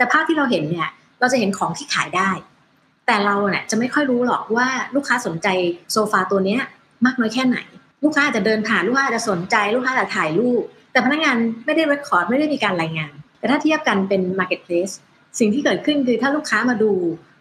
[0.00, 0.88] แต่ภาพที่เราเห็นเนี่ย
[1.20, 2.30] เราจะเห็นของที่ขายได้
[3.06, 5.48] แต่เราเนี่ยจะไม่ค่อยรู้หรอกว่าลูกค้าสนใจ
[5.92, 6.60] โซฟาตัวเนี้ย
[7.04, 7.58] มากน้อยแค่ไหน
[8.04, 14.94] ลูกค้าอาจจะเดินผ่านลูกค้าอาจจะสนใจลูกค้าอาจจะถ่ายรูปแต่พนักงานไม่ได้ record ไม่ได้มีการรายงาน แต่ถ้าเทียบกันเป็น Marketplace
[15.38, 16.92] สิ่งที่เกิดขึ้นคือถ้าลูกค้ามาดู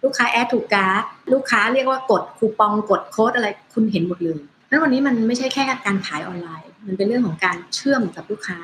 [0.04, 1.04] ลูกค้า add to cart
[1.34, 4.39] ลูกค้าเรียกว่ากดคูปองกดโค้ดอะไรคุณเห็นหมดเลย
[4.70, 8.57] นั้นวันนี้มันไม่ใช่แค่การขายออนไลน์ มันเป็นเรื่องของการเชื่อมกับลูกค้า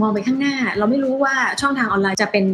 [0.00, 2.44] มองไปข้างหน้า เราไม่รู้ว่าช่องทางออนไลน์จะเป็น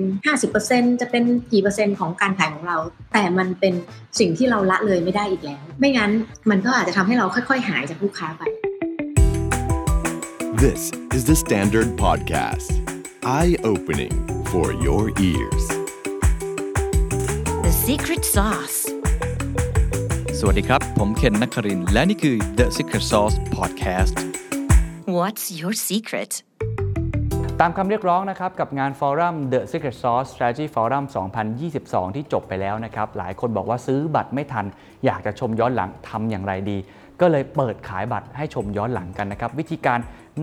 [0.47, 2.79] 50%จะเป็นกี่เปอร์เซ็นต์ของการขายของเรา
[3.13, 3.75] แต่มันเป็น
[4.19, 6.11] สิ่งที่เราละเลยไม่ได้อีกแล้ว ไม่งั้น
[6.51, 8.43] มันก็อาจจะทำให้เราค่อย ๆ หายจากลูกค้าไป
[10.65, 10.83] This
[11.17, 12.71] is the Standard Podcast.
[13.39, 14.15] Eye-opening
[14.53, 15.65] for your ears.
[17.66, 18.79] The secret sauce.
[20.39, 24.16] สวัสดีครับ ผมเคนนักครินทร์และนี่คือ The Secret Sauce Podcast
[25.19, 26.33] What's your secret?
[27.60, 31.04] ตามคำเรียกร้องนะครับกับงานฟอรัม The Secret Sauce Strategy Forum
[31.60, 34.66] 2022 ที่จบไปแล้วนะครับ หลายคนบอกว่าซื้อบัตรไม่ทัน
[35.04, 36.79] อยากจะชมย้อนหลังทำอย่างไรดี
[37.21, 39.98] ก็เลยเปิดขายบัตรให้ชมย้อนหลังกันนะครับ วิธีการ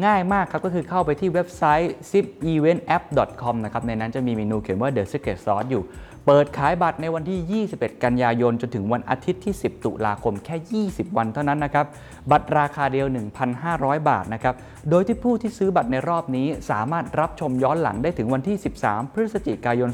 [0.05, 5.83] ง่ายมากครับ ก็คือเข้าไปที่เว็บไซต์ zipeventapp.com นะครับ ในนั้นจะมีเมนูเขียนว่า The Secret Sauce อยู่
[6.27, 11.85] เปิดขายบัตรในวันที่ 21 กันยายน จนถึงวันอาทิตย์ที่ 10 ตุลาคมแค่ 20 วันเท่านั้นนะครับ
[12.31, 13.07] บัตรราคาเดียว
[13.57, 14.55] 1,500 บาทนะครับ
[14.89, 19.89] โดยที่ผู้ที่ซื้อบัตรในรอบนี้ สามารถรับชมย้อนหลังได้ถึงวันที่ 13 พฤศจิกายน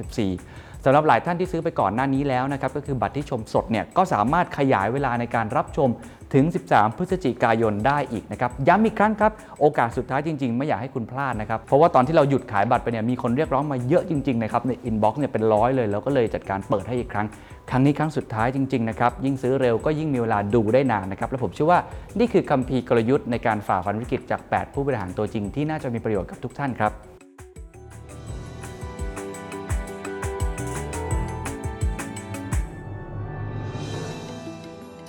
[0.00, 5.88] 2564 สำหรับหลายท่านที่ซื้อไปก่อนหน้านี้แล้วนะครับ ก็คือบัตรที่ชมสดเนี่ย ก็สามารถขยายเวลาในการรับชม
[6.34, 17.26] ถึง 13 พฤศจิกายนได้อีกนะครับย้ำอีกครั้งครับ โอกาสสุดท้ายจริง ๆ ไม่อยากให้คุณพลาดนะครับ เพราะว่าตอนที่เราหยุดขายบัตรไปเนี่ยมีคนเรียกร้องมาเยอะจริง ๆ นะครับ ใน inbox เนี่ยเป็นร้อยเลย แล้วก็เลยจัดการเปิดให้อีกครั้ง
[17.70, 21.80] ครั้งนี้ครั้งสุดท้ายจริง ๆ นะครับ ยิ่งซื้อเร็วก็ยิ่งมีเวลาดูได้นานนะครับ และผมเชื่อว่า
[22.18, 27.09] นี่คือคัมภีร์กลยุทธ์ในการฝ่าฟันวิกฤตจาก 8 ผู้บริหารตัวจริงที่น่าจะมีประโยชน์กับทุกท่านครับ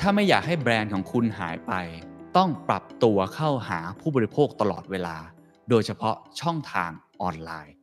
[0.03, 1.73] ถ้าไม่อยากให้แบรนด์ของคุณหายไป
[2.37, 5.17] ต้องปรับตัวเข้าหาผู้บริโภคตลอดเวลา
[5.69, 6.91] โดยเฉพาะช่องทาง
[7.21, 7.75] ออนไลน์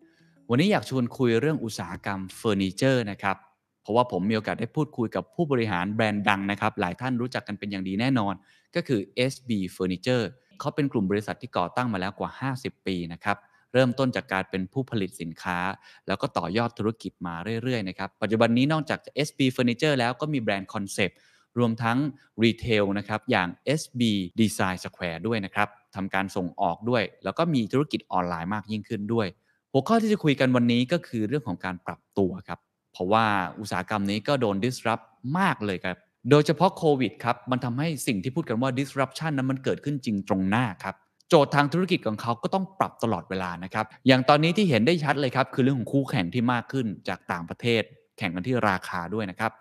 [0.50, 3.36] วันนี้อยากชวนคุยเรื่องอุตสาหกรรมเฟอร์นิเจอร์นะครับ
[3.82, 8.34] เพราะว่าผมมีโอกาสได้พูดคุยกับผู้บริหารแบรนด์ดังนะครับ หลายท่านรู้จักกันเป็นอย่างดีแน่นอน
[8.74, 9.00] ก็คือ
[9.32, 10.24] SB Furniture
[10.60, 13.36] เขาเป็นกลุ่มบริษัทที่ก่อตั้งมาแล้วกว่า 50 ปีนะครับ
[13.72, 15.58] เริ่มต้นจากการเป็นผู้ผลิตสินค้า
[16.06, 18.98] แล้วก็ต่อยอดธุรกิจมาเรื่อยๆนะครับ ปัจจุบันนี้นอกจาก
[19.28, 21.18] SB Furniture แล้วก็มีแบรนด์ Koncept
[21.58, 21.98] รวมทั้ง
[22.44, 23.48] retail นะครับอย่าง
[23.80, 24.02] SB
[24.40, 29.26] Design Square ด้วยนะครับทำการส่งออกด้วย แล้วก็มีธุรกิจออนไลน์มากยิ่งขึ้นด้วย
[29.72, 32.58] หัวข้อที่จะคุยกันวันนี้ก็คือเรื่องของการปรับตัวครับ
[32.92, 33.24] เพราะว่า
[33.60, 35.04] อุตสาหกรรมนี้ก็โดน disrupt
[35.38, 35.96] มากเลยครับ
[36.30, 40.94] โดยเฉพาะโควิดครับมันทำให้สิ่งที่พูดกันว่า disruption นั้นมันเกิดขึ้นจริงตรงหน้าครับ
[41.28, 47.82] โจทย์ทางธุรกิจของเขาก็ต้องปรับตลอดเวลานะครับ อย่างตอนนี้ที่เห็นได้ชัดเลยครับ คือเรื่องของคู่แข่งที่มากขึ้นจากต่างประเทศ
[48.18, 49.52] แข่งกันที่ราคาด้วยนะครับ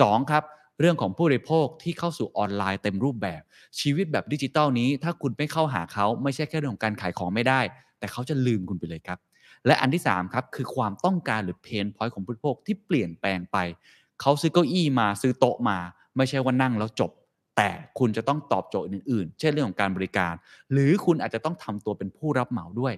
[0.00, 0.42] สองครับ
[0.80, 3.42] เรื่องของผู้บริโภคที่เข้าสู่ออนไลน์เต็มรูปแบบ
[3.80, 7.60] ชีวิตแบบดิจิตอลนี้ ถ้าคุณไม่เข้าหาเขาไม่ใช่แค่เรื่องของการขายของไม่ได้
[7.98, 9.18] แต่เขาจะลืมคุณไปเลยครับ
[9.66, 13.56] และอันที่3ครับคือความต้องการหรือ pain point ของผู้บริโภคที่เปลี่ยนแปลงไป
[14.20, 15.78] เขาซื้อเก้าอี้มาซื้อโต๊ะมา
[16.16, 17.10] ไม่ใช่ว่านั่งแล้วจบ
[17.56, 20.34] แต่คุณจะต้องตอบโจทย์อื่นๆ เช่นเรื่องของการบริการ
[20.72, 22.94] หรือคุณอาจจะต้องทำตัวเป็นผู้รับเหมาด้วย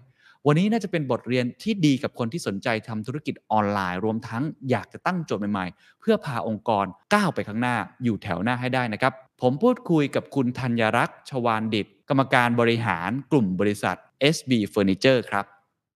[0.46, 6.84] วันนี้น่าจะเป็นบทเรียนที่ดีกับคนที่สนใจทำธุรกิจออนไลน์ รวมทั้งอยากจะตั้งโจทย์ใหม่ๆ เพื่อพาองค์กร
[7.14, 9.12] ก้าวไปข้างหน้าอยู่แถวหน้าให้ได้นะครับ
[9.42, 13.96] ผมพูดคุยกับคุณธัญรักษ์ชวานดิต กรรมการบริหารกลุ่มบริษัท
[14.36, 15.44] SB Furniture ครับ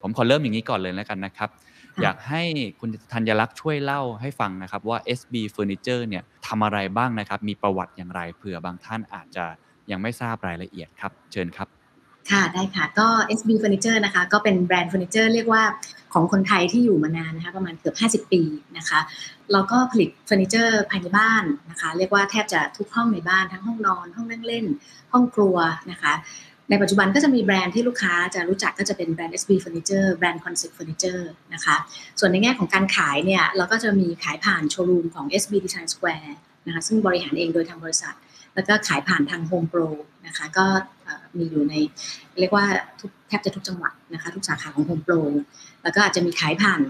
[0.02, 1.48] ผมขอเริ่มอย่างนี้ก่อนเลยแล้วกันนะครับ
[1.94, 2.42] ค่ะอยากให้
[2.80, 9.44] คุณธัญลักษณ์ช่วยเล่าให้ฟังนะครับว่า SB Furniture เนี่ยทำอะไรบ้างนะครับ มีประวัติอย่างไรเผื่อบางท่านอาจจะ
[9.90, 11.68] ยังไม่ทราบรายละเอียดครับ เชิญครับ
[12.30, 13.08] ค่ะได้ค่ะก็
[13.38, 15.62] SB Furniture นะคะก็เป็นแบรนด์เฟอร์นิเจอร์เรียกว่า
[16.12, 18.42] ของคนไทยที่อยู่มานานนะคะประมาณเกือบ 50 ปี
[18.78, 19.00] นะคะ
[19.52, 24.66] เราก็ผลิตเฟอร์นิเจอร์ภายในบ้านนะคะเรียกว่าแทบจะทุกห้องในบ้านทั้งห้องนอน ห้องนั่งเล่น
[25.12, 25.56] ห้องครัว
[25.90, 26.12] นะคะ
[26.70, 31.76] ในปัจจุบันก็จะมีแบรนด์ที่ลูกค้าจะรู้จักก็จะเป็นแบรนด์ SB Furniture แบรนด์ Concept Furniture นะคะ
[32.18, 36.30] ส่วนในแง่ของการขายเนี่ยเราก็จะมีขายผ่านโชว์รูมของ SB Design Square
[36.66, 38.14] นะคะซึ่งบริหารเองโดยทางบริษัท
[38.54, 39.86] แล้วก็ขายผ่านทาง Home Pro
[40.26, 40.66] นะคะก็
[41.38, 41.74] มีอยู่ใน
[42.40, 42.66] เรียกว่า
[43.00, 45.20] ทุกแทบจะทุกจังหวัดนะคะทุกสาขาของ Home Pro
[45.82, 46.80] แล้วก็อาจจะมีขายผ่าน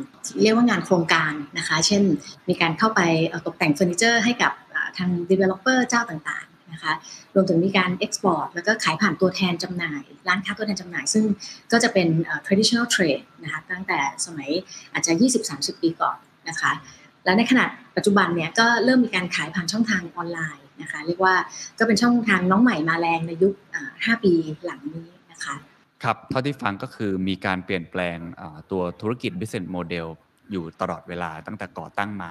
[0.42, 2.02] เรียกว่างานโครงการนะคะ เช่น
[2.48, 3.00] มีการเข้าไป
[3.46, 4.52] ตกแต่งเฟอร์นิเจอร์ให้กับ
[4.98, 6.92] ทาง developer เจ้าต่างๆนะคะ
[7.34, 11.24] รวมถึงมีการ export แล้วก็ขายผ่านตัวแทนจำหน่าย ร้านค้าตัวแทนจำหน่าย ซึ่ง
[11.72, 12.08] ก็จะเป็น
[12.46, 14.50] traditional trade นะคะตั้งแต่สมัย
[14.92, 15.12] อาจจะ
[15.48, 16.16] 20-30 ปีก่อน
[16.48, 16.72] นะคะ
[17.24, 17.64] และในขณะ
[17.96, 21.34] ปัจจุบันเนี่ยก็เริ่มมีการขายผ่านช่องทางออนไลน์ นะคะเรียกว่า
[21.78, 23.52] ก็เป็นช่องทางน้องใหม่มาแรงในยุค
[23.88, 24.32] 5 ปี
[24.64, 25.54] หลังนี้นะคะ
[26.04, 28.18] ครับเท่าที่ฟังก็คือมีการเปลี่ยนแปลง
[28.70, 30.06] ตัวธุรกิจ business model
[30.52, 32.30] อยู่ตลอดเวลาตั้งแต่ก่อตั้งมา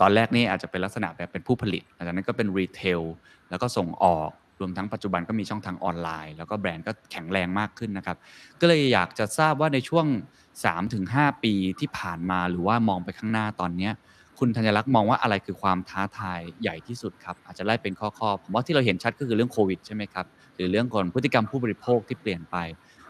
[0.00, 3.02] ตอนแรกนี่อาจจะเป็นลักษณะแบบเป็นผู้ผลิตหลังจากนั้นก็เป็นรีเทล
[3.50, 4.30] แล้วก็ส่งออก
[4.60, 8.16] รวมทั้งปัจจุบันก็มีช่องทางออนไลน์ แล้วก็แบรนด์ก็แข็งแรงมากขึ้นนะครับ
[8.60, 10.06] ก็เลยอยากจะทราบว่าในช่วง
[10.74, 13.90] 3-5 ปีที่ผ่านมาหรือว่ามองไปข้างหน้าตอนนี้
[14.38, 20.26] คุณธัญลักษณ์มองว่าอะไรคือความท้าทายใหญ่ที่สุดครับอาจจะไล่เป็นข้อๆผมว่าที่เราเห็นชัดก็คือเรื่องโควิดใช่ไหมครับ
[20.56, 22.56] หรือเรื่องก่อนพฤติกรรมผู้บริโภคที่เปลี่ยนไป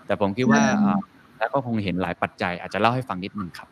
[0.06, 0.98] แต่ผมคิดว่าอืมอ่า
[1.38, 3.68] แล้วก็คงเห็นหลายปัจจัย อาจจะเล่าให้ฟังนิดนึงครับ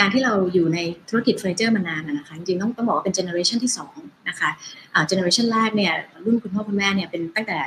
[0.00, 0.78] การที่เราอยู่ใน
[1.08, 3.94] ธุรกิจเฟอร์นิเจอร์มานานนะนะคะจริงๆต้องต้องบอกว่าเป็น generation ที่สอง
[4.28, 4.50] นะคะ
[5.08, 5.92] generation แรกเนี่ย
[6.24, 7.58] รุ่นคุณพ่อคุณแม่เนี่ยเป็นตั้งแต่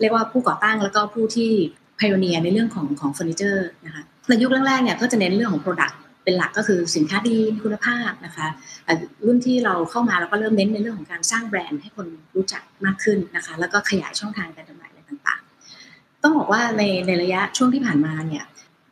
[0.00, 1.50] เรียกว่าผู้ก่อตั้งแล้วก็ผู้ที่
[1.98, 5.94] พ i o เนียในเรื่องของของเฟอร์นิเจอร์นะคะในยุคแรกๆเนี่ยก็จะเน้นเรื่องของ Product
[6.24, 8.46] เป็นหลักก็คือสินค้าดีมีคุณภาพนะคะ
[8.86, 12.06] อ่อรุ่นที่เราเข้ามาเราก็เริ่มเน้นในเรื่องของการสร้างแบรนด์ให้คน
[12.36, 18.44] รู้จักมากขึ้นนะคะ แล้วก็ขยายช่องทางการจำหน่ายอะไรต่างๆ ต้องบอกว่าในในระยะช่วงที่ผ่านมาเนี่ย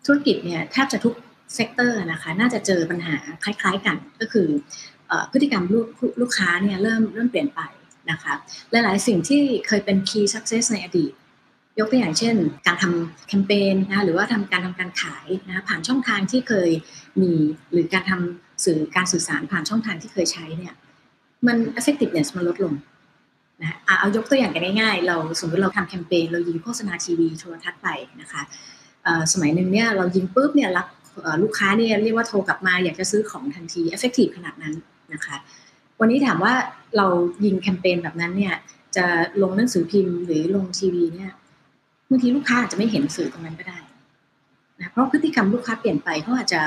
[0.06, 1.14] ธุรกิจเนี่ยแทบจะทุก
[1.54, 4.48] sector นะคะน่าจะเจอปัญหาคล้าย ๆกันก็คือ
[5.08, 5.86] เอ่อพฤติกรรมลูก
[6.20, 7.60] ลูกค้าเนี่ยเริ่มเริ่มเปลี่ยนไป
[8.10, 8.32] นะคะ
[8.70, 11.12] หลายๆสิ่งที่เคยเป็น key success ในอดีต
[11.78, 12.34] ยกตัวอย่างเช่น
[12.66, 16.70] การทำแคมเปญนะหรือว่าทำการทำการขายนะผ่านช่องทางที่เคย
[17.22, 17.32] มี
[17.72, 20.74] หรือการทำสื่อการสื่อสารผ่านช่องทางที่เคยใช้เนี่ย
[21.46, 22.74] มัน effectiveness มันลดลง
[23.62, 27.88] นะอะเอายกตัวอย่างกันง่ายๆ เราสมมติเราทำแคมเปญเรายิงโฆษณาทีวีโทรทัศน์ไป
[28.20, 28.42] นะคะ
[29.32, 30.86] สมัยหนึ่งเนี่ยเรายิงปุ๊บเนี่ยรับ
[31.42, 34.74] ลูกค้าเนี่ยเรียกว่าโทรกลับมาอยากจะซื้อของทันที effective ขนาดนั้น
[35.14, 35.36] นะคะ
[36.00, 36.54] วันนี้ถามว่า
[36.96, 37.06] เรา
[37.44, 38.54] ยิงแคมเปญแบบนั้นเนี่ย
[38.96, 39.06] จะ
[39.42, 41.30] ลงหนังสือพิมพ์หรือลงทีวีเนี่ย
[42.12, 43.78] บางทีลูกค้าอาจจะไม่เห็นสื่อตรงนั้นก็ได้
[44.78, 46.62] นะเพราะพฤติกรรมลูกค้าเปลี่ยนไปเขาอาจจะ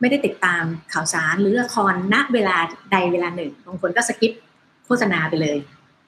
[0.00, 0.62] ไม่ได้ติดตาม
[0.92, 2.56] ข่าวสารหรือละครณเวลา
[2.92, 4.32] ใดเวลาหนึ่งบางคนก็สกิป
[4.86, 5.58] โฆษณาไปเลย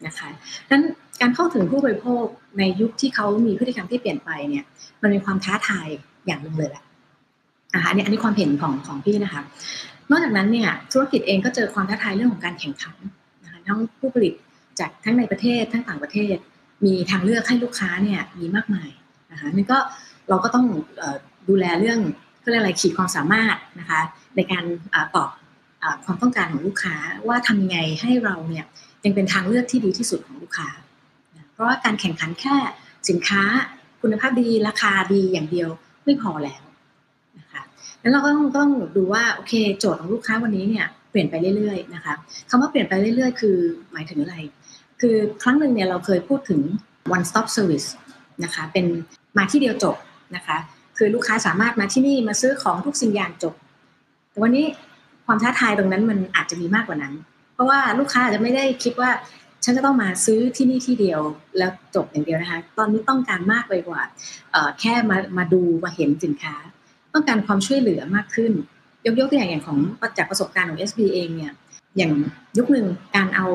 [0.07, 0.29] นะคะ
[0.69, 0.83] ดังนั้น
[1.21, 2.25] การเข้าถึงผู้บริโภค
[2.59, 4.65] ในยุคที่เขามีพฤติกรรมที่เปลี่ยนไปเนี่ย
[5.03, 5.89] มันมีความท้าทาย
[6.27, 6.83] อย่างหนึ่งเลยแหละ
[7.75, 9.43] นะคะอันนี้อันนี้ความเห็นของของพี่นะคะ
[10.11, 12.97] นอกจากนั้นเนี่ยธุรกิจเองก็เจอความท้าทายเรื่องของการแข่งขัน
[13.45, 14.33] นะคะทั้งผู้ผลิต
[14.81, 16.37] จากทั้งในประเทศทั้งต่างประเทศ
[16.85, 18.91] มีทางเลือกให้ลูกค้าเนี่ยมีมากมาย
[19.33, 19.79] นะคะนี่ก็
[20.29, 20.67] เราก็ต้อง
[21.49, 21.99] ดูแลเรื่อง
[22.43, 24.01] ก็เรียกอะไรขีดความสามารถนะคะ
[24.37, 24.65] ในการ
[25.17, 25.31] ตอบ
[26.05, 26.97] ความต้องการของลูกค้า
[27.29, 28.65] ว่าทำยังไงให้เราเนี่ย
[29.05, 30.69] ยังเป็นทางเลือกที่ดีที่สุดของลูกค้า
[31.53, 32.57] เพราะว่าการแข่งขันแค่
[33.09, 33.43] สินค้า
[34.03, 35.69] คุณภาพดีราคาดีอย่างเดียว
[36.05, 36.63] ไม่พอแล้ว
[37.39, 37.63] นะคะ
[38.01, 42.15] แล้วเราก็ต้องต้องดูว่าโอเคโจทย์ของลูกค้าวันนี้เนี่ยเปลี่ยนไปเรื่อยๆนะคะ
[42.51, 43.57] คำว่าเปลี่ยนไปเรื่อยๆ คือ
[43.93, 44.37] หมายถึงอะไร
[45.01, 46.61] คือครั้งหนึ่งเนี่ยเราเคยพูดถึง
[47.17, 47.89] one stop service
[48.45, 48.87] นะคะเป็น
[49.37, 49.97] มาที่เดียวจบ
[50.37, 50.57] นะคะ
[50.97, 53.55] คือลูกค้าสามารถมาที่นี่มาซื้อของทุกสิ่งอย่างจบ
[54.31, 54.67] แต่วันนี้
[55.27, 57.15] ความท้าทายตรงนั้นมันอาจจะมีมากกว่านั้น
[57.55, 59.11] เพราะว่าลูกค้าอาจจะไม่ได้คิดว่า
[59.65, 61.21] ฉันจะต้องมาซื้อที่นี่ที่เดียว
[61.59, 64.03] แล้วจบอย่างเดียวนะคะ ตอนนี้ต้องการมากไปกว่า
[64.81, 66.57] แค่มามาดูมาเห็นสินค้า
[67.15, 68.53] ต้องการความช่วยเหลือมากขึ้น
[69.07, 69.79] ยกยกตัวอย่างอย่างของ
[70.19, 71.53] จากประสบการณ์ของ SB เองเนี่ย
[71.97, 72.13] อย่าง
[72.59, 73.47] ยุคหนึ่งการเอา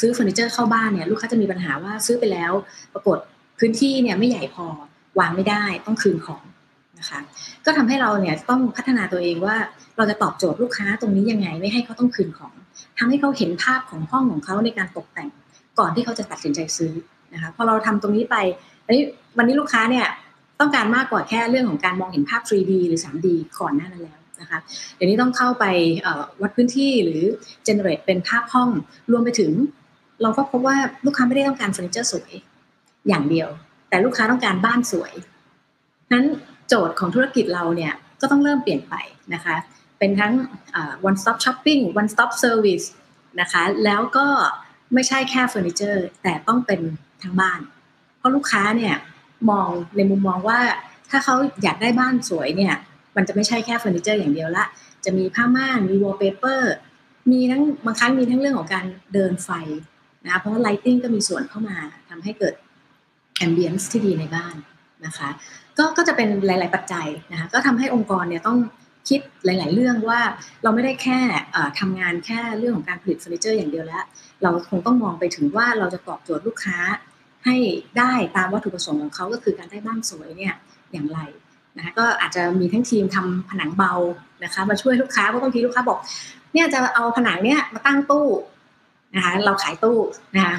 [0.00, 2.52] ซื้อเฟอร์นิเจอร์เข้าบ้านเนี่ยลูกค้าจะมีปัญหาว่าซื้อไปแล้ว
[2.92, 3.18] ปรากฏ
[3.58, 4.66] พื้นที่เนี่ยไม่ใหญ่พอ
[5.18, 6.42] วางไม่ได้ต้องคืนของ
[6.98, 7.20] นะคะ
[7.64, 9.56] ก็ทำให้เราเนี่ยต้องพัฒนาตัวเองว่า
[9.96, 12.52] เราจะตอบโจทย์ลูกค้าตรงนี้ยังไงไม่ให้เขาต้องคืนของ
[12.98, 15.28] ทำให้เขาเห็นภาพของห้องของเขาในการตกแต่ง
[15.78, 16.92] ก่อนที่เขาจะตัดสินใจซื้อ
[17.34, 18.36] นะคะพอเราทำตรงนี้ไป
[18.86, 19.02] อันนี้
[19.38, 20.06] วันนี้ลูกค้าเนี่ย
[20.60, 23.28] ต้องการมากกว่าแค่เรื่องของการมองเห็นภาพ 3D หรือ 3D
[23.60, 24.58] ก่อนหน้านั้นแล้ว นะคะ
[24.94, 25.64] เดี๋ยวนี้ต้องเข้าไป
[26.42, 27.24] วัดพื้นที่หรือ
[27.66, 28.70] generate เป็นภาพห้อง
[29.10, 29.52] รวมไปถึง
[30.22, 32.32] เราก็พบว่าลูกค้าไม่ได้ต้องการเฟอร์นิเจอร์สวย
[33.08, 33.48] อย่างเดียว
[33.88, 35.12] แต่ลูกค้าต้องการบ้านสวย
[36.12, 36.24] นั้น
[36.68, 38.94] โจทย์ของธุรกิจเราเนี่ยก็ต้องเริ่มเปลี่ยนไป
[39.34, 39.56] นะคะ
[39.98, 40.32] เป็นทั้ง
[41.08, 42.86] one stop shopping one stop service
[43.40, 44.26] นะคะแล้วก็
[44.94, 46.80] ไม่ใช่แค่เฟอร์นิเจอร์ แต่ต้องเป็น
[47.22, 47.60] ทั้งบ้าน
[48.18, 48.94] เพราะลูกค้าเนี่ย
[49.50, 50.58] มองในมุมมองว่า
[51.10, 52.74] ถ้าเขาอยากได้บ้านสวยเนี่ย
[53.16, 54.64] มันจะไม่ใช่แค่เฟอร์นิเจอร์อย่างเดียวละ
[55.04, 56.72] จะมีผ้าม่านมีวอลเปเปอร์
[57.30, 59.50] มีทั้งบางครั้งมีทั้งเรื่องของการเดินไฟ
[60.24, 61.76] นะเพราะว่า lighting ก็มีส่วนเข้ามา
[62.10, 62.54] ทำให้เกิด
[63.46, 64.54] ambience ที่ดีในบ้าน
[65.06, 65.28] นะคะ
[65.78, 68.58] ก็ก็จะเป็นหลาย ๆ ปัจจัยนะคะก็ทำให้องค์กรเนี่ยต้อง
[69.08, 70.20] คิดหลาย ๆ เรื่องว่า
[70.62, 71.20] เราไม่ได้แค่
[71.52, 74.04] เอ่อทำงานแค่เรื่องของการผลิตเฟอร์นิเจอร์อย่างเดียวแล้ว
[74.42, 76.78] เราคงต้องมองไปถึงว่าเราจะตอบโจทย์ลูกค้า
[77.44, 77.56] ให้
[77.98, 80.54] ได้ตามวัตถุประสงค์ของเขาก็คือการได้บ้านสวยเนี่ย
[80.92, 81.18] อย่างไร
[81.76, 83.92] นะคะก็อาจจะมีทั้งทีมทำผนังเบา
[84.44, 85.98] นะคะ มาช่วยลูกค้าเพราะบางทีลูกค้าบอก
[86.52, 88.26] เนี่ยจะเอาผนังเนี่ยมาตั้งตู้
[89.14, 89.98] นะคะเราขายตู้
[90.36, 90.56] นะคะ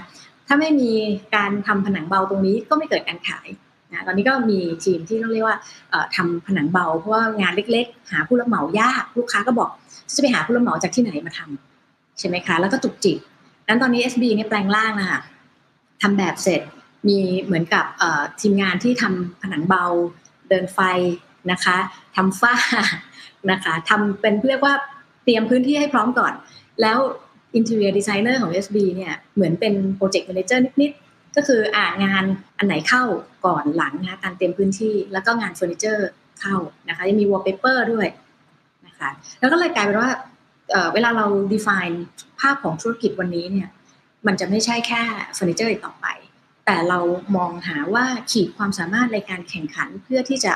[0.47, 0.91] ถ้าไม่มี
[1.35, 3.47] การทำผนังเบาตรงนี้ก็ไม่เกิดการขาย
[3.91, 5.57] นะตอนนี้ก็มีทีมที่ต้องเรียกว่า
[5.89, 9.69] เอ่อทำผนังเบาเพราะว่างานเล็กๆ หาผู้รับเหมายาก ลูกค้าก็บอก
[10.15, 13.17] จะไปหาผู้รับเหมาจากที่ไหนมาทำใช่ไหมคะ แล้วก็จุกจิก
[13.67, 15.19] นั้นตอนนี้ SB เนี่ยแปลงร่างนะคะ
[16.01, 16.61] ทำแบบเสร็จ
[17.07, 17.85] มีเหมือนกับ
[18.41, 19.85] ทีมงานที่ทำผนังเบา
[20.53, 20.79] เดินไฟ
[21.51, 21.77] นะคะ
[22.15, 22.55] ทำฝ้า
[23.51, 24.73] นะคะทำเป็นเรียกว่า
[25.23, 26.33] เตรียมพื้นที่ให้พร้อมก่อน
[26.81, 26.97] แล้ว
[27.57, 32.23] Interior Designer ของ SB เนี่ยเหมือนเป็น Project Manager นิดๆ ก็คืออ่างาน
[32.57, 33.03] อันไหนเข้า
[33.45, 36.55] ก่อนหลังนะคะการเตรียมพื้นที่ แล้วก็งานเฟอร์นิเจอร์เข้า
[36.89, 38.07] นะคะยังมี wallpaper ด้วย
[38.87, 40.11] นะคะแล้วก็เลยกลายเป็นว่า
[40.71, 41.95] เเวลาเรา define
[42.39, 43.67] ภาพของธุรกิจวันนี้เนี่ย
[44.27, 45.01] มันจะไม่ใช่แค่
[45.35, 46.05] เฟอร์นิเจอร์อีกต่อไป
[46.65, 46.99] แต่เรา
[47.35, 50.53] มองหาว่าขีดความสามารถในการแข่งขันเพื่อที่จะ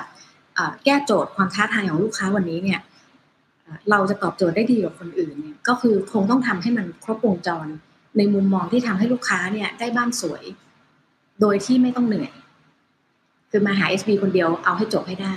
[0.83, 2.79] แก้โจทย์ความท้าทายของลูกค้าวันนี้เนี่ย
[3.89, 7.67] เราจะตอบโจทย์ได้ดีกว่าคนอื่นเนี่ยก็คือคงต้องทำให้มันครบวงจร
[8.17, 10.43] ในมุมมองที่ทำให้ลูกค้าเนี่ยได้บ้านสวย
[11.41, 12.31] โดยที่ไม่ต้องเหนื่อย
[13.49, 15.35] คือมาหา SB คนเดียวเอาให้จบให้ได้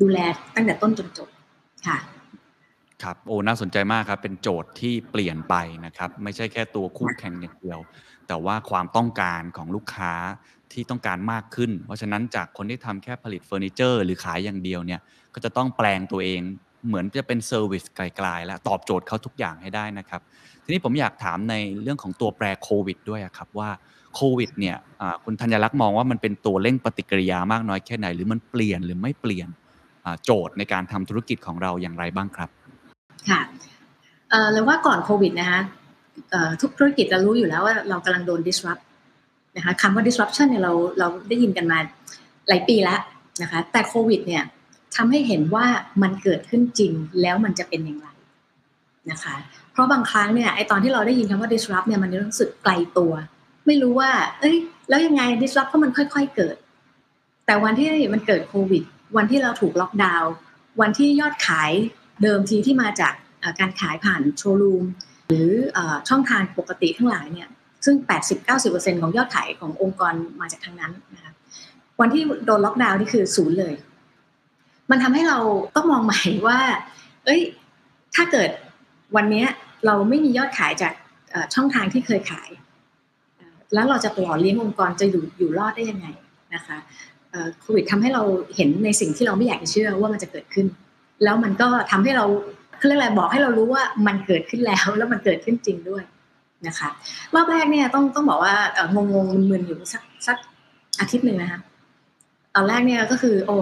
[0.00, 0.18] ดูแล
[0.54, 1.28] ตั้งแต่ต้นจนจบ
[1.86, 1.96] ค่ะ
[3.02, 5.54] ครับโอ้น่าสนใจมากครับ เป็นโจทย์ที่เปลี่ยนไป
[5.86, 7.78] นะครับ ไม่ใช่แค่ตัวคู่แข่งอย่างเดียว
[8.28, 10.12] แต่ว่าความต้องการของลูกค้า
[10.72, 15.00] ที่ต้องการมากขึ้น เพราะฉะนั้นจากคนที่ทำแค่ผลิตเฟอร์นิเจอร์ หรือขายอย่างเดียวเนี่ย
[15.34, 16.40] ก็จะต้องแปลงตัวเอง
[16.86, 20.20] เหมือนจะเป็น service กลายๆแล้วตอบโจทย์เขาทุกอย่างให้ได้นะครับ
[20.64, 23.70] ทีนี้ผมอยากถามในเรื่องของตัวแปรโควิดด้วยครับว่า
[24.14, 24.76] โควิดเนี่ย
[25.24, 29.48] คุณธัญลักษณ์มองว่ามันเป็นตัวเร่งปฏิกิริยามากน้อยแค่ไหน หรือมันเปลี่ยนหรือไม่เปลี่ยน
[30.24, 32.50] โจทย์ในการทำธุรกิจของเราอย่างไรบ้างครับ
[33.28, 33.40] ค่ะ
[34.30, 35.60] เอ่อแล้วว่าก่อนโควิดนะคะ
[36.60, 38.82] ทุกธุรกิจเรารู้อยู่แล้วว่าเรากำลังโดน disrupt
[39.56, 41.78] นะคะคำว่า disruption เนี่ยเราเราได้ยินกันมา
[42.48, 43.00] หลายปีแล้ว
[43.42, 44.42] นะคะแต่โควิดเนี่ย
[44.96, 45.66] ทำให้เห็นว่า
[46.02, 48.08] มันเกิดขึ้นจริงแล้วมันจะเป็นอย่างไร
[49.10, 49.34] นะคะ
[49.72, 53.12] เพราะบางครั้งเนี่ยไอตอนที่เราได้ยินคำว่า disrupt เนี่ยมันรู้สึกไกลตัว
[53.66, 54.10] ไม่รู้ว่า
[54.40, 54.56] เอ้ย
[54.88, 56.56] แล้วยังไง disrupt ก็มันค่อย ๆเกิด
[57.46, 58.82] แต่วันที่มันเกิดโควิด
[59.16, 60.32] วันที่เราถูกล็อกดาวน์
[60.80, 61.72] วันที่ยอดขาย
[62.22, 63.14] เดิมทีที่มาจาก
[63.60, 64.84] การขายผ่านโชว์รูม
[65.28, 65.50] หรือ
[66.08, 67.48] ช่องทางปกติทั้งหลายเนี่ย
[67.84, 67.96] ซึ่ง
[68.48, 71.32] 80-90%ของยอดขายขององค์กรมาจากทางนั้นนะคะ
[72.00, 73.74] วันที่โดนล็อกดาวน์นี่คือศูนย์เลย
[74.90, 75.38] มันทำให้เรา
[75.76, 76.58] ต้องมองใหม่ว่า
[77.24, 77.40] เอ้ย
[78.14, 78.50] ถ้าเกิด
[79.16, 79.44] วันนี้
[79.86, 80.92] เราไม่มียอดขายจาก
[81.54, 82.50] ช่องทางที่เคยขาย
[83.74, 86.06] แล้วเราจะหล่อเลี้ยงองค์กรจะอยู่อยู่รอดได้ยังไง
[86.54, 86.78] นะคะ
[87.60, 88.22] โควิดทำให้เรา
[88.56, 90.66] เห็นในสิ่งที่เราไม่อยากจะเชื่อว่ามันจะเกิดขึ้น
[91.24, 92.26] แล้วมันก็ทำให้เรา
[92.86, 96.04] เรียกอะไรบอกให้เรารู้ว่ามันเกิดขึ้นแล้วแล้วมันเกิดขึ้นจริงด้วย
[96.66, 96.88] นะคะ
[97.34, 98.54] รอบแรกเนี่ยต้องต้องบอกว่า
[98.94, 100.36] งงงมึนๆอยู่สักสัก
[101.00, 101.60] อาทิตย์หนึ่งนะคะ
[102.54, 103.56] ตอนแรกเนี่ยก็คือ โอ้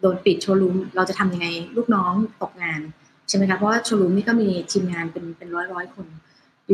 [0.00, 1.46] โดนปิดโชว์รูมเราจะทำยังไง
[1.76, 2.80] ลูกน้องตกงาน
[3.28, 6.06] ใช่ไหมคะเพราะว่าโชว์รูมนี่ก็มีทีมงานเป็นเป็นร้อยร้อยคน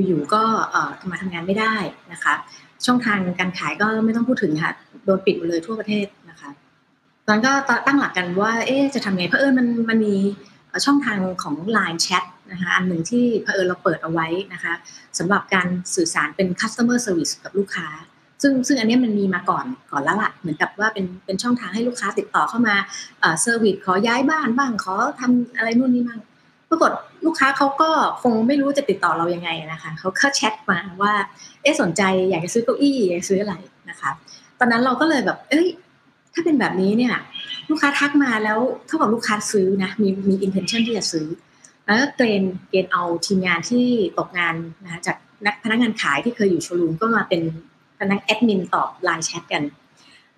[0.06, 1.74] อยู่ๆก็เอ่อมาทำงานไม่ได้
[2.12, 2.34] นะคะ
[2.86, 4.72] ช่องทางการขายก็ไม่ต้องพูดถึงค่ะ
[5.04, 6.50] โดนปิดหมดเลยทั่วประเทศนะคะ
[7.36, 7.52] นนนก็
[7.86, 10.14] ตั้งหลักกันว่า เอ๊จะทำไงเพราะเอิญมันมันมี
[10.84, 14.72] ช่องทางของ Line Chat นะคะอันหนึ่งที่เผอิญเราเปิดเอาไว้นะคะ
[15.18, 17.88] สำหรับการสื่อสารเป็น customer service กับลูกค้า
[18.42, 22.74] ซึ่งซึ่งอันนี้มันมีมาก่อนก่อนแล้วล่ะเหมือนกับว่าเป็นเป็นช่องทางให้ลูกค้าติดต่อเข้ามา
[23.40, 26.20] เซอร์วิสขอย้ายบ้านบ้างขอทำอะไรนู่นนี่บ้าง
[26.70, 26.90] ปรากฏ
[27.26, 27.90] ลูกค้าเขาก็
[28.22, 31.12] คงไม่รู้จะติดต่อเรายังไงนะคะเขาก็แชทมาว่า
[31.62, 33.54] เอ๊ะสนใจอยากจะซื้อเก้าอี้อยากซื้ออะไร
[33.90, 34.10] นะคะ
[34.58, 35.66] ตอนนั้นเราก็เลยแบบ เอ้ย
[36.34, 37.14] ถ้าเป็นแบบนี้เนี่ย
[37.70, 41.26] ลูกค้าทักมาแล้วเท่ากับลูกค้าซื้อนะมีมี intention ที่จะซื้อ
[41.84, 43.86] แล้วก็เกณฑ์เกณฑ์เอาทีมงานที่
[44.18, 47.42] ตกงานนะคะจากนักพนักงานขายที่เคยอยู่โชว์รูมก็มาเป็น
[47.98, 49.62] พนักแอดมินตอบไลน์แชทกัน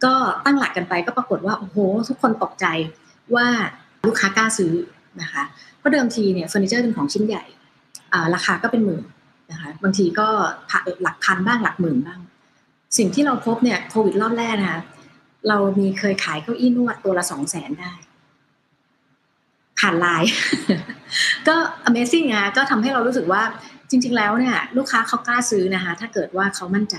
[0.05, 0.13] ก็
[0.45, 1.77] ตั้งหลักกันไปก็ปรากฏว่าโอ้โห
[2.09, 2.67] ทุกคนตกใจ
[3.35, 3.47] ว่า
[4.07, 4.73] ลูกค้ากล้าซื้อ
[5.23, 5.43] นะคะ
[5.79, 7.45] เพราะเดิมทีเนี่ยเฟอร์นิเจอร์เป็นของชิ้นใหญ่
[8.35, 9.05] ราคาก็เป็นหมื่น
[9.51, 10.29] นะคะบางทีก็
[11.03, 12.21] หลักพันบ้างหลักหมื่นบ้าง
[12.99, 14.81] สิ่งที่เราพบเนี่ยโควิดรอบแรกนะคะ
[15.49, 17.93] เรามีเคยขายเก้าอี้นวดตัวละสองแสนได้
[19.79, 20.31] ผ่านไลน์
[21.49, 21.55] ก็
[21.89, 23.43] Amazing นะก็ทำให้เรารู้สึกว่า
[23.91, 26.97] จริง ๆ แล้วเนี่ยลูกค้าเขากล้าซื้อนะคะ ถ้าเกิดว่าเขามั่นใจ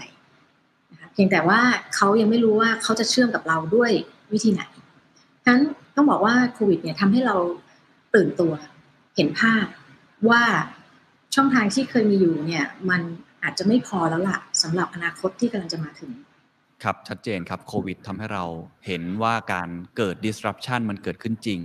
[0.91, 1.59] นะคะเพียงแต่ว่า
[1.95, 3.91] เขายังไม่รู้ว่าเขาจะเชื่อมกับเราด้วย
[4.33, 4.63] วิธีไหน
[5.43, 5.63] ฉะนั้น
[5.95, 7.35] ต้องบอกว่าโควิดเนี่ยทำให้เรา
[8.15, 8.53] ตื่นตัว
[9.15, 9.65] เห็นภาพ
[10.29, 10.41] ว่า
[11.35, 13.01] ช่องทางที่เคยมีอยู่เนี่ย มัน
[13.43, 16.11] อาจจะไม่พอแล้วล่ะสำหรับอนาคตที่กำลังจะมาถึง
[16.83, 18.43] ครับชัดเจนครับโควิดทำให้เรา
[18.87, 21.59] เห็นว่าการเกิด disruption มันเกิดขึ้นจริง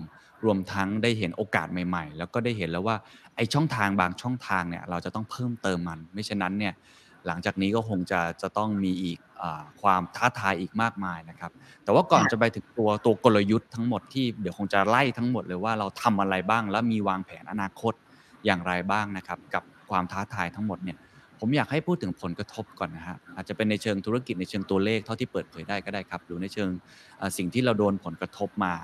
[0.44, 2.96] รวมทั้งได้เห็นโอกาสใหม่ๆ แล้วก็ได้เห็นแล้วว่า
[3.36, 6.74] ไอช่องทางบางช่องทางเนี่ยเราจะต้องเพิ่มเติมมัน ไม่เช่นนั้นเนี่ย
[7.26, 11.52] หลังจากนี้ก็คงจะจะต้องมีอีกอาความท้าทายอีกมากมายนะครับ
[11.84, 17.94] แต่ว่าก่อนค่ะจะไปถึงตัวตัวกลยุทธ์ทั้งหมดที่เดี๋ยวคงจะไล่ทั้งหมดเลยว่าเราทำอะไรบ้าง แล้วมีวางแผนอนาคต
[18.44, 20.96] อย่างไรบ้างนะครับ กับความท้าทายทั้งหมดเนี่ย
[21.40, 26.68] ผมอยากให้พูดถึงผลกระทบก่อนนะฮะอาจจะเป็นในเชิงธุรกิจในเชิงตัวเลขเท่าที่เปิดเผยได้ก็ได้ครับ หรือในเชิง
[27.18, 28.74] เอ่อสิ่งที่เราโดนผลกระทบมา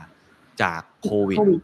[0.63, 1.63] จากโควิดโควิด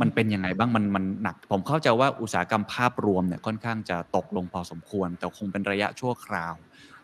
[0.00, 6.54] มันเป็นยังไงบ้างมันมันหนัก ผมเข้าใจว่าอุตสาหกรรมภาพรวมเนี่ยค่อนข้างจะตกลงพอสมควร แต่คงเป็นระยะชั่วคราว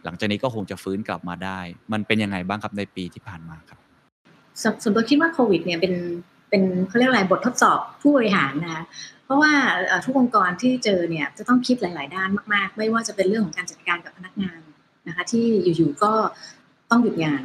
[0.04, 1.60] หลังจากนี้ก็คงจะฟื้นกลับมาได้
[1.92, 3.78] มันเป็นยังไงบ้างครับในปีที่ผ่านมาครับ
[4.62, 5.92] สส่วนตัวคิดว่าโควิดเนี่ยเป็น
[6.52, 8.84] เป็นเขาเรียกอะไรบททดสอบผู้บริหารนะคะ
[9.24, 9.52] เพราะว่า
[10.04, 14.60] ทุกองค์กรที่เจอเนี่ยจะต้องคิดหลาย ๆ ด้านมาก ๆ ไม่ว่าจะเป็นเรื่องของการจัดการกับพนักงาน
[15.08, 16.12] นะคะที่อยู่ ๆ ก็
[16.90, 17.42] ต้องหยุดงาน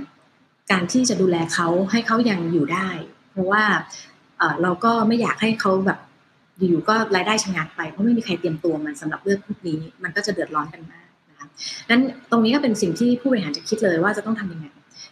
[0.71, 2.89] การที่จะดูแลเขาให้เขายังอยู่ได้
[3.31, 3.63] เพราะว่า
[4.37, 5.99] เอ่อเราก็ไม่อยากให้เขาแบบ
[6.57, 11.47] อยู่ๆก็รายได้ชะงักไปเพราะไม่มีใครเตรียมตัวมันสำหรับเรื่องพวกนี้ มันก็จะเดือดร้อนกันมากนะคะ
[11.89, 14.65] นั้นตรงนี้ก็เป็นสิ่งที่ผู้บริหารจะคิดเลยว่าจะต้องทำยังไง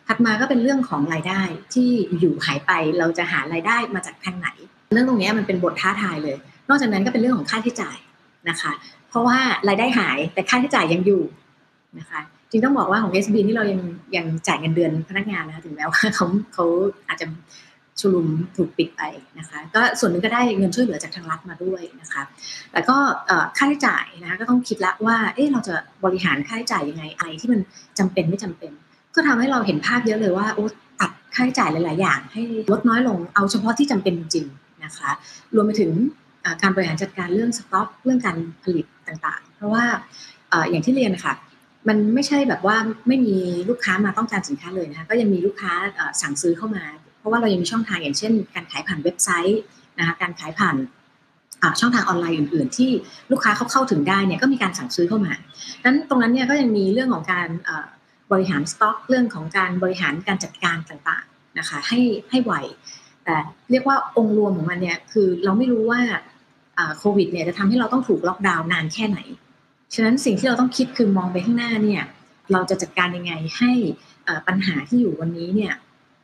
[0.08, 1.42] ถัดมาก็เป็นเรื่องของรายได้
[1.74, 1.90] ที่
[2.20, 4.50] อยู่หายไปเราจะหารายได้มาจากทางไหน
[4.94, 6.38] เรื่องตรงนี้มันเป็นบทท้าทายเลย
[6.70, 7.98] นอกจากนั้นก็เป็นเรื่องของค่าใช้จ่าย
[8.50, 8.72] นะคะ
[9.10, 9.38] เพราะว่า
[9.68, 11.24] รายได้หายแต่ค่าใช้จ่ายยังอยู่
[12.00, 12.20] นะคะ
[12.52, 13.82] จริงต้องบอกว่าของ SB นี่เรายัง
[14.16, 16.66] ยังจ่ายเงินเดือนพนักงานนะถึงแม้ว่าเขาเขา
[17.08, 17.26] อาจจะ
[18.00, 19.02] ชุลุมถูกปิดไป
[19.40, 22.22] นะคะก็ส่วนหนึ่งก็ได้เงินช่วยเหลือจากทางรัฐมาด้วยนะคะ
[22.72, 22.98] แต่ก็
[23.58, 25.76] ค่าใช้จ่ายนะคะก็ต้องคิดละว่าเอ๊ะเราจะ
[26.06, 27.60] บริหารค่าใช้จ่ายยังไงอะไรที่มัน
[28.00, 28.72] จำเป็นไม่จำเป็น
[29.16, 30.66] ก็ทำให้เราเห็นภาพเยอะเลยว่าโอ้
[31.00, 32.42] ตัดค่าใช้จ่ายหลาย ๆ อย่าง ให้
[32.72, 34.46] ลดน้อยลงเอาเฉพาะที่จำเป็นจริง
[34.86, 35.12] นะคะ
[35.56, 35.92] รวมไปถึง
[36.62, 39.86] การบริหารจัดการเรื่องสต็อกเรื่องการผลิตต่าง ๆ เพราะว่า
[40.70, 41.36] อย่างที่เรียนนะคะ
[41.88, 43.36] มันไม่ใช่แบบว่าไม่มี
[43.70, 45.72] ลูกค้ามาต้องการสินค้าเลยนะคะก็ยังมีลูกค้า
[46.22, 46.84] สั่งซื้อเข้ามา
[47.20, 49.62] เพราะว่าเรายังมีช่องทางอย่างเช่น การขายผ่านเว็บไซต์
[50.00, 50.76] นะคะการขายผ่าน
[51.80, 52.90] ช่องทางออนไลน์อื่น ๆ ที่
[53.32, 55.34] ลูกค้าเขาเข้าถึงได้เนี่ยก็มีการสั่งซื้อเข้ามา
[55.82, 57.48] ดังนั้นตรงนั้นเนี่ยก็ยังมีเรื่องของการ
[58.32, 62.54] บริหารสต็อกเรื่องของการบริหารการจัดการต่างๆนะคะให้ให้ไหว
[63.26, 63.36] แต่
[63.72, 66.02] เรียกว่าองค์รวมของมันเนี่ยคือเราไม่รู้ว่า
[66.98, 69.20] โควิดเนี่ยจะทำให้เราต้องถูกล็อกดาวน์นานแค่ไหน
[69.94, 72.04] ฉะนั้นสิ่งที่เราต้องคิดคือมองไปข้างหน้าเนี่ย
[72.52, 73.72] เราจะจัดการยังไงให้
[74.48, 75.74] ปัญหาที่อยู่วันนี้เนี่ย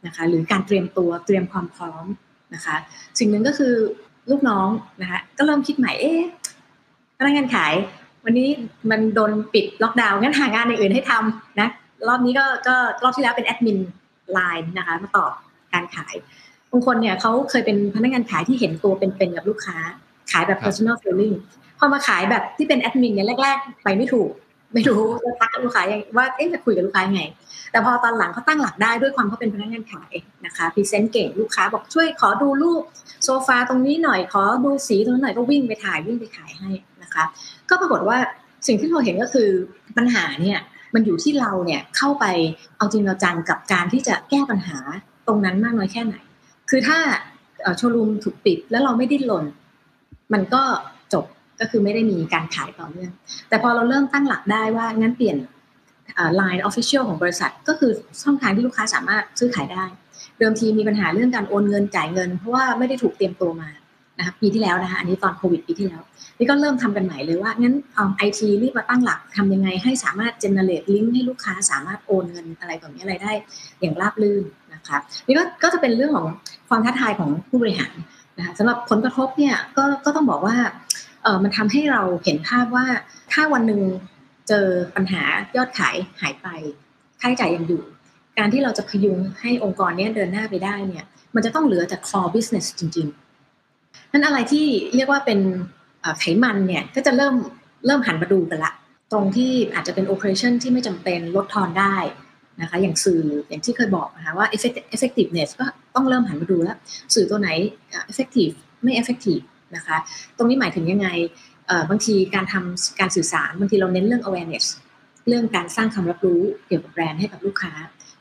[0.06, 2.06] นะคะหรือการเตรียมตัวเตรียมความพร้อม
[2.54, 2.76] นะคะ
[3.20, 3.74] สิ่งหนึ่งก็คือ
[4.30, 4.70] ลูกน้อง
[5.02, 6.22] นะคะก็เริ่มคิดใหม่เอ๊ะ
[7.18, 7.74] พนักงานขาย
[8.26, 8.50] วันนี้
[8.90, 11.70] มันโดนปิดล็อกดาวน์งั้นหางานอื่นให้ทำนะ
[12.08, 13.78] รอบนี้ก็ก็รอบที่แล้วเป็นแอดมิน
[14.34, 15.32] ไลน์นะคะ มาตอบ
[15.74, 16.16] การขาย
[16.72, 19.78] บางคนเนี่ยเขาเคยเป็นพนักงานขายที่เห็นตัวเป็นๆกับลูกค้า
[20.32, 21.36] ขายแบบ personal selling
[21.80, 24.32] พอมาขายแบบที่เป็นแอดมินเนี่ยแรก ๆ ไปไม่ถูก
[24.74, 27.22] ไม่รู้จะทักกับลูกค้ายังว่าเอ๊ะจะคุยกับลูกค้ายังไง
[27.72, 30.14] แต่พอตอนหลังเขาตั้งหลักได้ด้วยความเขาเป็นพนักงานขาย
[30.46, 32.84] นะคะพรีเซนต์เก่งลูกค้าบอกช่วยขอดูรูป
[33.24, 36.70] โซฟาตรงนี้หน่อยขอดูสีตรงนี้หน่อยก็วิ่งไปถ่ายวิ่งไปขายให้
[37.04, 37.24] นะคะ
[37.70, 38.18] ก็ปรากฏว่า
[38.68, 39.50] สิ่งที่เราเห็นก็คือ
[39.98, 40.60] ปัญหาเนี่ย
[40.94, 42.26] มันอยู่ที่เราเนี่ยเข้าไป
[42.78, 44.78] เอาจริงเอาจังกับการที่จะแก้ปัญหา
[45.28, 46.16] ตรงนั้นมากน้อยแค่ไหน
[46.70, 47.00] คือถ้า
[47.78, 49.46] โชว์รูมถูกปิดแล้วเราไม่ดิ้นรน
[50.34, 50.64] มันก็
[51.14, 51.26] จบ
[51.60, 53.12] ก็คือไม่ได้มีการขายต่อเนื่อง
[53.50, 55.38] แต่พอเราเริ่มตั้งหลักได้ว่างั้นเปลี่ยน
[56.40, 57.92] Line Official ของบริษัท ก็คือ
[58.24, 59.86] ช่องทางที่ลูกค้าสามารถซื้อขายได้
[60.40, 63.70] เดิมทีมีปัญหาเรื่องการโอนเงินจ่ายเงิน เพราะว่าไม่ได้ถูกเตรียมตัวมา
[64.22, 66.02] นะคะปีที่แล้วนะคะอันนี้ตอนโควิดปีที่แล้ว
[66.38, 67.76] นี่ก็เริ่มทำกันใหม่เลยว่างั้น
[68.18, 73.34] ไอทีรีบมาตั้งหลักทำยังไงให้สามารถ generate ลิงก์ให้ลูกค้าสามารถโอนเงินอะไรแบบนี้อะไรได้
[73.80, 76.28] อย่างราบรื่นนะคะนี่ก็ก็จะเป็นเรื่องของ
[76.70, 77.96] ความท้าทายของผู้บริหาร
[78.38, 80.58] นะคะสำหรับผลกระทบเนี่ยก็ก็ต้องบอกว่า
[81.24, 82.86] เออมันทำให้เราเห็นภาพว่า
[83.32, 83.82] ถ้าวันหนึ่ง
[84.48, 85.24] เจอปัญหา
[85.56, 86.48] ยอดขายหายไป
[87.22, 87.82] ค่าใช้จ่ายยังอยู่
[88.38, 91.06] การที่เราจะพยุงให้องค์กรนี้เดินหน้าไปได้เนี่ย
[91.36, 93.21] มันจะต้องเหลือจาก core business จริงๆ
[94.12, 95.40] นั้นอะไรที่เรียกว่าเป็น
[96.20, 97.36] ไขมันเนี่ยก็จะเริ่ม
[97.86, 98.74] เริ่มหันมาดูกันละ
[99.12, 101.96] ตรงที่อาจจะเป็น operation ที่ไม่จำเป็นลดทอนได้
[102.62, 104.48] นะคะอย่างสื่ออย่างที่เคยบอกนะคะว่า
[104.96, 106.78] effectiveness ก็ต้องเริ่มหันมาดูแล้ว
[107.16, 107.50] สื่อตัวไหน
[108.12, 109.44] effective ไม่ effective
[109.76, 109.98] นะคะ
[110.38, 111.08] ตรงนี้หมายถึงยังไง
[111.90, 114.66] บางทีการทำการสื่อสารบางทีเราเน้นเรื่อง awareness
[115.28, 117.74] เรื่องการสร้างความรับรู้เกี่ยวกับแบรนด์ให้กับลูกค้า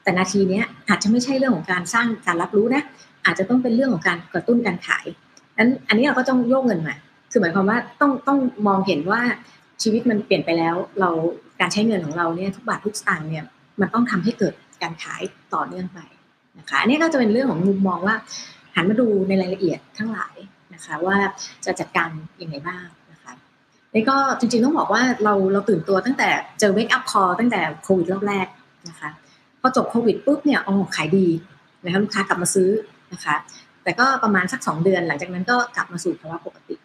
[0.03, 2.83] แต่นาทีนี้อาจจะไม่ใช่เรื่องของการสร้างการรับรู้นะ
[3.25, 5.07] อาจจะต้องเป็นเรื่องของการกระตุ้นการขาย
[5.59, 6.97] นั้นอันนี้เราก็ต้องโยกเงินมา
[7.31, 9.21] คือหมายความว่าต้องต้องมองเห็นว่า
[9.83, 11.11] ชีวิตมันเปลี่ยนไปแล้ว เรา
[11.61, 13.45] การใช้เงินของเราเนี่ยทุกบาททุกสตางค์เนี่ย
[13.81, 15.23] มันต้องทำให้เกิดการขาย
[15.55, 16.01] ต่อเนื่องไป
[16.59, 18.17] นะคะ อันนี้ก็จะเป็นเรื่องของมุมมองว่า
[18.75, 20.37] หันมาดูในรายละเอียดทั้งหลาย
[20.75, 21.17] นะคะว่า
[21.65, 22.11] จะจัดการ
[22.43, 23.33] ยังไงบ้างนะคะ
[23.95, 26.29] นี่ก็จริงๆต้องบอกว่าเราเราตื่นตัวตั้งแต่
[26.61, 28.47] เจอเวกอัพคอตั้งแต่โควิดรอบแรก
[28.89, 29.11] นะคะ
[29.61, 31.27] พอจบโควิดปุ๊บเนี่ยอ๋อขายดี
[31.85, 32.71] นะคะลูกค้ากลับมาซื้อ
[33.13, 33.37] นะคะ
[33.85, 36.77] แต่ก็ประมาณสักสองเดือนหลังจากนั้นก็กลับมาสู่ภาวะปกติ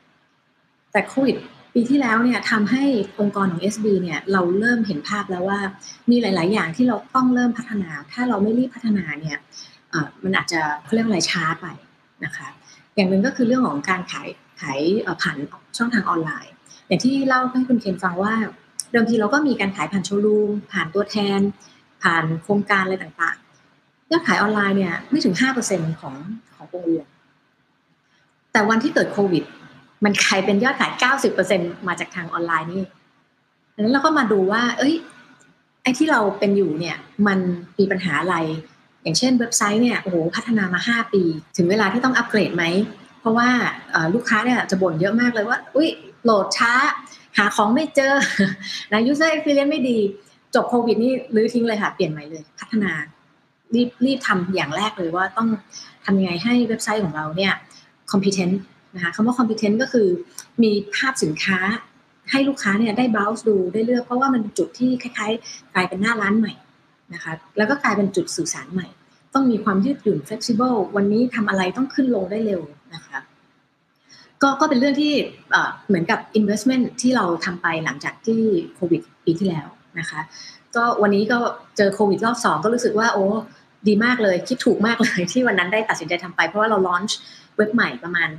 [0.92, 1.36] แต่โควิด
[1.74, 2.84] ปีที่แล้วเนี่ยทำให้
[3.20, 5.60] องค์กรของ SB เนี่ยเราเริ่มเห็นภาพแล้วว่า
[6.10, 9.38] มีหลาย ๆ อย่างที่เราต้องเริ่มพัฒนา ถ้าเราไม่รีบพัฒนาเนี่ย
[10.24, 11.66] มันอาจจะเขาเรียกอะไรช้าไป
[12.26, 12.48] นะคะ
[12.96, 14.28] อย่างหนึ่งก็คือเรื่องของการขาย
[14.62, 14.80] ขาย
[15.22, 15.38] ผ่าน
[15.78, 16.54] ช่องทางออนไลน์
[16.88, 18.34] อย่างที่เล่าให้คุณเคนฟังว่า
[18.92, 21.40] เดิมทีเราก็มีการขายผ่านโชว์รูมผ่านตัวแทน
[22.04, 25.36] ผ่านโครงการอะไรต่างๆยอดขายออนไลน์เนี่ยไม่ถึง
[25.68, 26.16] 5%ของ
[26.76, 27.06] โรงเรียน
[28.52, 29.44] แต่วันที่เกิดโควิด
[30.06, 30.92] มันกลายเป็นยอดขาย
[31.40, 32.84] 90%มาจากทางออนไลน์นี่
[33.74, 34.96] ดังนั้นเราก็มาดูว่า เอ้ย
[35.84, 37.40] ไอ้ที่เราเป็นอยู่เนี่ย มัน
[37.80, 38.36] มีปัญหาอะไร
[39.04, 41.24] อย่างเช่นเว็บไซต์เนี่ย โอ้โห พัฒนามา 5 ปี
[41.58, 42.64] ถึงเวลาที่ต้องอัปเกรดไหม
[43.20, 43.50] เพราะว่า
[44.14, 45.90] ลูกค้าเนี่ยจะบ่นเยอะมากเลยว่า อุ้ย
[46.24, 46.72] โหลดช้า
[47.38, 48.14] หาของไม่เจอ
[48.92, 49.98] นะ user experience ไม่ดี
[50.56, 52.92] จบโควิดนี่รื้อทิ้งเลยค่ะ เปลี่ยนใหม่เลย พัฒนา
[53.76, 55.48] รีบรีบทำอย่างแรกเลยว่าต้อง
[56.06, 57.54] ทำยังไงให้เว็บไซต์ของเราเนี่ย
[58.12, 58.56] competent
[58.96, 60.08] นะคะคำว่า competent ก็คือ
[60.64, 61.60] มีภาพสินค้า
[62.32, 66.54] ให้ลูกค้าเนี่ยได้ browse ดูได้เลือกเพราะว่ามันเป็นจุดที่คล้ายๆ กลายเป็นหน้าร้านใหม่
[67.14, 68.88] นะคะแล้วก็กลายเป็นจุดสื่อสารใหม่
[69.34, 72.62] ต้องมีความยืดหยุ่น flexible วันนี้ทำอะไรต้องขึ้นลงได้เร็ว
[72.94, 73.20] นะคะ
[74.42, 75.14] ก็ก็เป็นเรื่องที่
[75.88, 78.42] เหมือนกับ investment ที่เราทำไปหลังจากที่
[78.76, 79.68] โควิดปีที่แล้ว
[80.00, 80.20] นะคะ
[80.78, 81.40] ก็วันนี้ก็
[81.78, 83.26] เจอโควิดรอบสองก็รู้สึกว่า โอ้
[83.88, 87.18] ดีมากเลยคิดถูกมากเลยที่วันนั้นได้ตัดสินใจทำไป เพราะว่าเรา launch
[87.58, 88.30] เว็บใหม่ประมาณ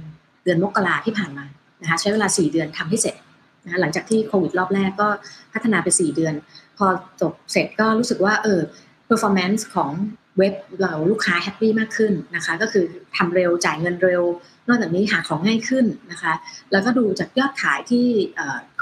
[0.44, 1.44] เดือนมกราที่ผ่านมา
[1.80, 3.16] นะคะใช้เวลา 4 เดือนทำให้เสร็จ
[3.64, 5.08] นะหลังจากที่โควิดรอบแรกก็
[5.52, 6.34] พัฒนาไป 4 เดือน
[6.78, 6.86] พอ
[7.20, 8.60] จบเสร็จก็รู้สึกว่าเออ
[9.08, 9.92] performance ของ
[10.38, 12.84] เว็บเราลูกค้า happy มากขึ้นนะคะ ก็คือ
[13.16, 14.22] ทำเร็วจ่ายเงินเร็ว
[14.68, 16.32] นอกจากนี้หาของง่ายขึ้นนะคะ
[16.72, 18.06] แล้วก็ดูจากยอดขายที่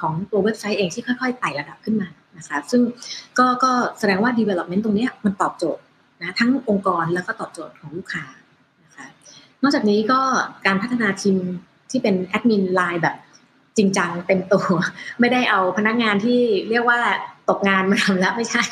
[0.01, 2.83] ของตัวเว็บไซต์เองที่ค่อยๆไต่ระดับขึ้นมา นะคะซึ่ง
[3.38, 5.83] ก็ก็แสดงว่า development ตรงนี้มันตอบโจทย์
[6.23, 8.25] นะทั้งองค์กรแล้วก็ตอบโจทย์ของลูกค้า
[8.85, 9.07] นะคะ
[9.62, 10.20] นอกจากนี้ก็
[10.66, 11.37] การพัฒนาทีม
[11.90, 13.16] ที่เป็นแอดมินไลน์แบบ
[13.77, 14.66] จริงจังเต็มตัว
[15.20, 17.01] ไม่ได้เอาพนักงานที่เรียกว่า
[17.49, 18.64] ตกงานมาทำแล้วไม่ใช่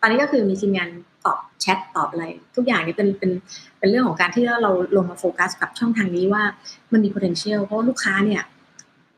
[0.00, 0.88] ตอนนี้ก็คือมีทีมงาน
[1.24, 2.24] ตอบแชทตอบอะไร
[2.56, 3.30] ทุกอย่างนี้เป็นเป็น
[3.78, 6.42] เป็นเรื่องของการที่เราลงมาโฟกัสกับช่องทางนี้ว่า
[6.92, 8.42] มันมี potential เพราะลูกค้าเนี่ย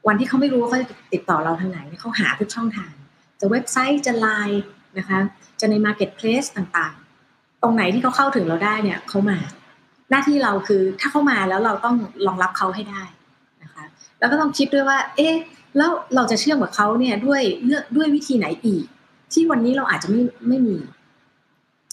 [0.08, 2.92] วันที่เขาไม่รู้ว่าเขาจะติดต่อเราทางไหนเขาหาทุกช่องทาง
[3.40, 4.62] จะเว็บไซต์จะไลน์
[4.98, 5.18] นะคะ
[5.60, 9.38] จะใน Marketplace ต่างๆ ตรงไหนที่เขาเข้าถึงเราได้เนี่ยเขามา
[10.10, 11.96] หน้าที่เราคือถ้าเข้ามาแล้วเราต้อง
[12.26, 13.02] รองรับเขาให้ได้
[13.62, 13.84] นะคะ
[14.18, 15.34] แล้วก็ต้องคิดด้วยว่า เอ๊ะ
[15.76, 18.84] แล้วเราจะเชื่อมกับเขาเนี่ยด้วยเลือกด้วยวิธีไหนอีก
[19.32, 20.76] ที่วันนี้เราอาจจะไม่ไม่มี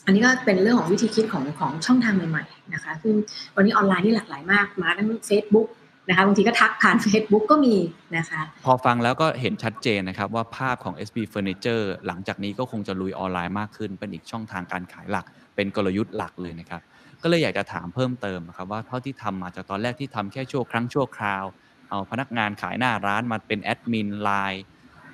[0.05, 3.13] อันนี้ก็เป็นเรื่องของวิธีคิดของของช่องทางใหม่ๆนะคะซึ่ง
[3.55, 5.67] วันนี้ออนไลน์นี่หลากหลายมาก มาทั้ง Facebook
[6.07, 7.75] นะคะบางทีก็ทักผ่าน Facebook ก็มี
[8.17, 16.81] นะคะพอฟังแล้วก็เห็นชัดเจนนะครับว่าภาพของ SB Furniture หลังจากนี้ก็คงจะลุยออนไลน์มากขึ้น เป็นอีกช่องทางการขายหลัก เป็นกลยุทธ์หลักเลยนะครับ
[17.21, 21.43] ก็เลยอยากจะถามเพิ่มเติมนะครับว่าเท่าที่ทำมาจากตอนแรกที่ทำแค่ชั่วครั้งชั่วคราว
[21.89, 24.63] เอาพนักงานขายหน้าร้านมาเป็นแอดมินไลน์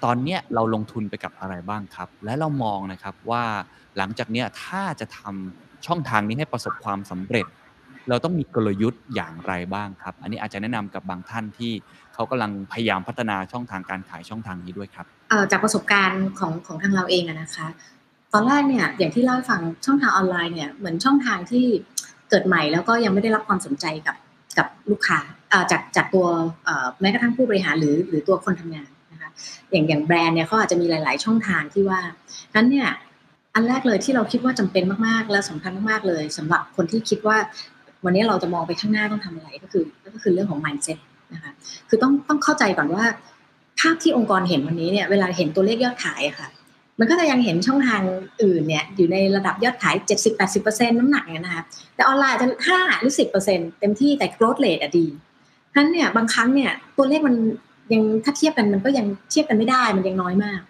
[0.04, 3.44] ตอนเนี้ยเราลงทุนไปกับอะไรบ้างครับ และเรามองนะครับว่า
[3.98, 7.46] หลังจากเนี้ยถ้าจะทำช่องทางนี้ให้ประสบความสำเร็จ
[8.10, 11.72] เราต้องมีกลยุทธ์อย่างไรบ้างครับ อันนี้อาจจะแนะนำกับบางท่านที่
[12.14, 15.06] เขากำลังพยายามพัฒนาช่องทางการขายช่องทางนี้ด้วยครับ
[15.52, 17.68] จากประสบการณ์ของของทางเราเองนะคะ
[18.34, 21.66] ตอนแรกเนี่ยอย่างที่เล่าให้ฟังช่องทางออนไลน์เนี่ยเหมือนช่องทางที่
[22.30, 24.16] เกิดใหม่แล้วก็ยังไม่ได้รับความสนใจกับ
[24.58, 25.20] กับลูกค้า
[25.72, 26.26] จากจากตัว
[27.02, 29.30] แม้กระทั่งผู้บริหารหรือหรือตัวคนทำงานนะคะ
[29.72, 32.00] อย่างอย่างแบรนด์เนี่ยเขาอาจจะมีหลาย ๆ ช่องทางที่ว่า
[32.56, 32.90] นั้นเนี่ย
[33.56, 37.38] อันแรกเลยที่เราคิดว่าจำเป็นมาก ๆ และสำคัญมาก ๆ เลยสำหรับคนที่คิดว่า
[38.06, 39.84] วันนี้เราจะมองไปข้างหน้าต้องทำอะไรก็คือ
[40.16, 40.98] ก็คือเรื่องของ mindset
[41.34, 41.52] นะคะ
[41.90, 43.06] คือต้องต้องเข้าใจก่อนว่า
[43.80, 46.50] ภาพที่องค์กรเห็นวันนี้เนี่ยเวลาเห็นตัวเลขยอดขายอะค่ะ
[47.00, 48.02] มันก็จะยังเห็นช่องทาง
[48.44, 49.96] อื่นเนี่ยอยู่ในระดับยอดขาย
[50.48, 51.64] 70-80%น้ำหนักเนี่ยนะคะ
[51.96, 53.14] แต่ออนไลน์จะ5หรือ
[53.46, 55.08] 10%เต็มที่แต่ growth rate อะดี
[55.72, 57.36] ฉะนั้นเนี่ยบางครั้งเนี่ยตัวเลขมัน
[57.94, 60.62] ยังถ้าเทียบกันมันก็ยังเทียบกันไม่ได้มันยังน้อยมาก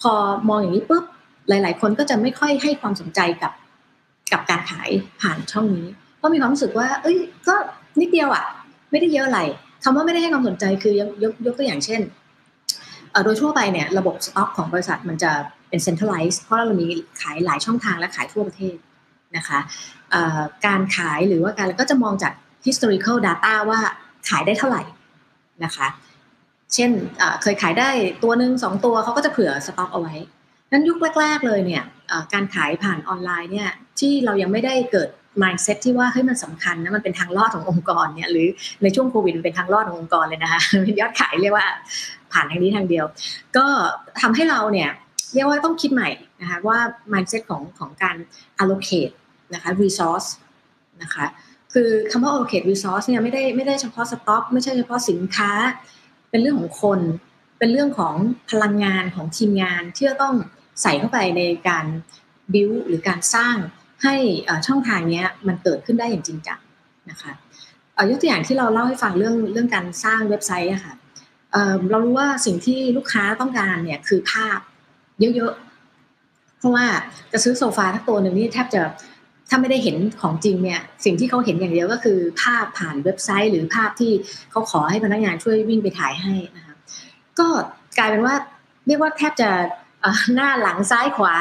[0.00, 0.12] พอ
[0.48, 1.04] มองอย่างนี้ปุ๊บ
[1.48, 3.52] หลาย ๆ คนก็จะไม่ค่อยให้ความสนใจกับ
[4.32, 5.86] กับการขายผ่านช่องนี้
[6.18, 7.54] เพราะมีความรู้สึกว่า เอ้ย ก็
[8.00, 8.44] นิดเดียวอะ
[8.90, 9.40] ไม่ได้เยอะอะไร
[9.84, 12.00] คำว่าไม่ได้ให้ความสนใจคือยกยกยกตัวอย่างเช่น
[13.24, 15.32] โดยทั่วไปเนี่ยระบบสต็อกของบริษัทมันจะ
[15.68, 16.86] เป็น centralized เพราะเรามี
[17.20, 18.76] ขายหลายช่องทางและขายทั่วประเทศ
[19.36, 19.58] นะคะ
[20.66, 22.32] การขายหรือว่าการก็จะมองจาก
[22.66, 23.80] historical data ว่า
[24.28, 24.82] ขายได้เท่าไหร่
[25.64, 25.88] นะคะ
[26.74, 26.90] เช่น
[27.42, 27.88] เคยขายได้
[28.22, 30.14] ตัวหนึ่งสองตัวเขาก็จะเผื่อสต็อกเอาไว้
[30.72, 31.84] นั้นยุคแรก ๆ เลยเนี่ย
[32.32, 35.08] การขายผ่านออนไลน์เนี่ยที่เรายังไม่ได้เกิด
[35.42, 38.48] mindset ที่ว่าเฮ้ยมันสำคัญนะมันเป็นทางรอดขององค์กรเนี่ยหรือ
[38.82, 41.66] ในช่วงโควิดมันเป็นทางรอดขององค์กรเลยนะคะเป็นยอดขายเรียกว่า
[42.32, 43.04] ผ่านทางนี้ทางเดียว
[43.56, 43.66] ก็
[44.20, 44.90] ทำให้เราเนี่ย
[45.34, 46.78] เรียกว่าต้องคิดใหม่นะคะว่า
[47.12, 48.16] mindset ของของการ
[48.62, 49.14] allocate
[49.54, 50.28] นะคะ resource
[51.02, 51.26] นะคะ
[51.72, 55.50] คือคำว่า allocate resource เนี่ยไม่ได้ไม่ได้เฉพาะสต็อกไม่ใช่เฉพาะสินค้า
[56.30, 57.00] เป็นเรื่องของคน
[57.58, 58.14] เป็นเรื่องของ
[58.50, 60.34] พลังงานของทีมงานที่จะต้อง
[60.82, 61.86] ใส่เข้าไปในการ
[62.54, 63.56] บิวหรือการสร้าง
[64.02, 64.14] ให้
[64.66, 66.60] ช่องทางนี้มันเกิดขึ้นได้อย่างจริงจัง
[67.10, 67.32] นะคะ
[68.10, 70.94] ยกตัวอย่างที่เราเล่าให้ฟังเรื่องเรื่องการสร้างเว็บไซต์อะค่ะ
[71.90, 74.58] เรารู้ว่าสิ่งที่ลูกค้าต้องการเนี่ยคือภาพ
[75.36, 76.86] เยอะๆ เพราะว่า
[77.32, 78.82] จะซื้อโซฟาทั้งตัวหนึ่งนี่แทบจะ
[79.48, 84.12] ถ้าไม่ได้เห็นของจริงเนี่ยสิ่งที่เขาเห็นอย่างเดียวก็คือภาพผ่านเว็บไซต์ หรือภาพที่
[84.50, 86.74] เขาขอให้พนักงานช่วยวิ่งไปถ่ายให้นะคะ
[87.38, 87.48] ก็
[87.98, 88.34] กลายเป็นว่า
[88.86, 89.50] เรียกว่าแทบจะ
[90.34, 91.34] หน้าหลังซ้ายขวา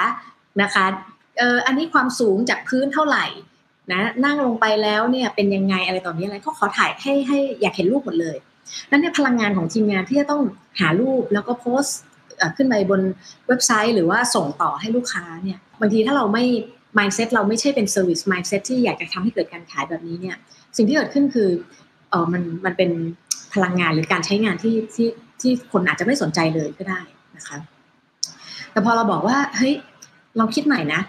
[0.62, 0.86] นะคะ
[1.40, 3.26] เอออันนี้ความสูงจากพื้นเท่าไหร่
[3.92, 8.38] นะนั่งลงไปแล้วเนี่ยเป็นยังไงอะไรต่อนี้อะไรเขาขอถ่ายให้ให้อยากเห็นรูปหมดเลย
[8.90, 10.42] นั่นเนี่ยพลังงานของทีมงานที่จะต้อง
[10.80, 11.98] หารูปแล้วก็โพสต์
[12.58, 13.02] ขึ้นไปบน
[13.48, 16.46] เว็บไซต์ หรือว่าส่งต่อให้ลูกค้าเนี่ยบางทีถ้าเราไม่
[16.98, 20.38] mindset เราไม่ใช่เป็น service mindset ที่อยากจะทำให้เกิดการขายแบบนี้เนี่ย
[20.76, 21.50] สิ่งที่เกิดขึ้นคือ
[22.10, 22.92] เออมันมันเป็น
[23.54, 25.10] พลังงานหรือการใช้งานที่ที่
[25.42, 27.02] ที่คนอาจจะไม่สนใจเลยก็ได้
[27.38, 27.58] นะคะ
[28.78, 29.74] แต่พอเราบอกว่าเฮ้ย
[30.38, 31.02] เราคิดใหม่นะ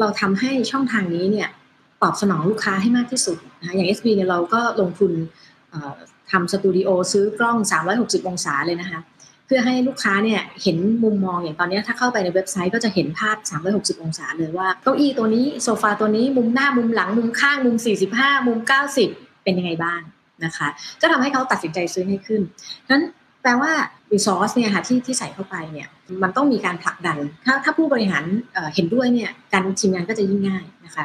[0.00, 1.48] เราทำให้ช่องทางนี้เนี่ย
[2.02, 5.12] ตอบสนองลูกค้าให้มากที่สุดนะคะอย่าง SB เนี่ยเราก็ลงทุน
[6.30, 7.58] ทำสตูดิโอซื้อกล้อง
[7.92, 9.00] 360 องศาเลยนะคะ
[9.46, 13.36] เพื่อให้ลูกค้าเนี่ยเห็นมุมมองอย่างตอนนี้ถ้าเข้าไปในเว็บไซต์ก็จะเห็นภาพ
[13.70, 17.76] 360 องศาเลยว่าเก้าอี้ตัวนี้โซฟาตัวนี้มุมหน้ามุมหลัง มุมข้างมุม
[18.12, 18.58] 45 มุม
[19.02, 20.00] 90 เป็นยังไงบ้าง
[20.44, 20.68] นะคะ
[21.00, 22.42] ก็ทำให้เขาตัดสินใจซื้อให้ขึ้น
[22.90, 23.02] นั้น
[23.46, 23.72] แปลว่า
[24.14, 25.88] resource เนี่ยค่ะที่ที่ใส่เข้าไปเนี่ย
[26.22, 31.04] มันต้องมีการผลักดัน ถ้าถ้าผู้บริหารเอ่อเห็นด้วยเนี่ยการทีมงานก็จะยิ่งง่ายนะคะ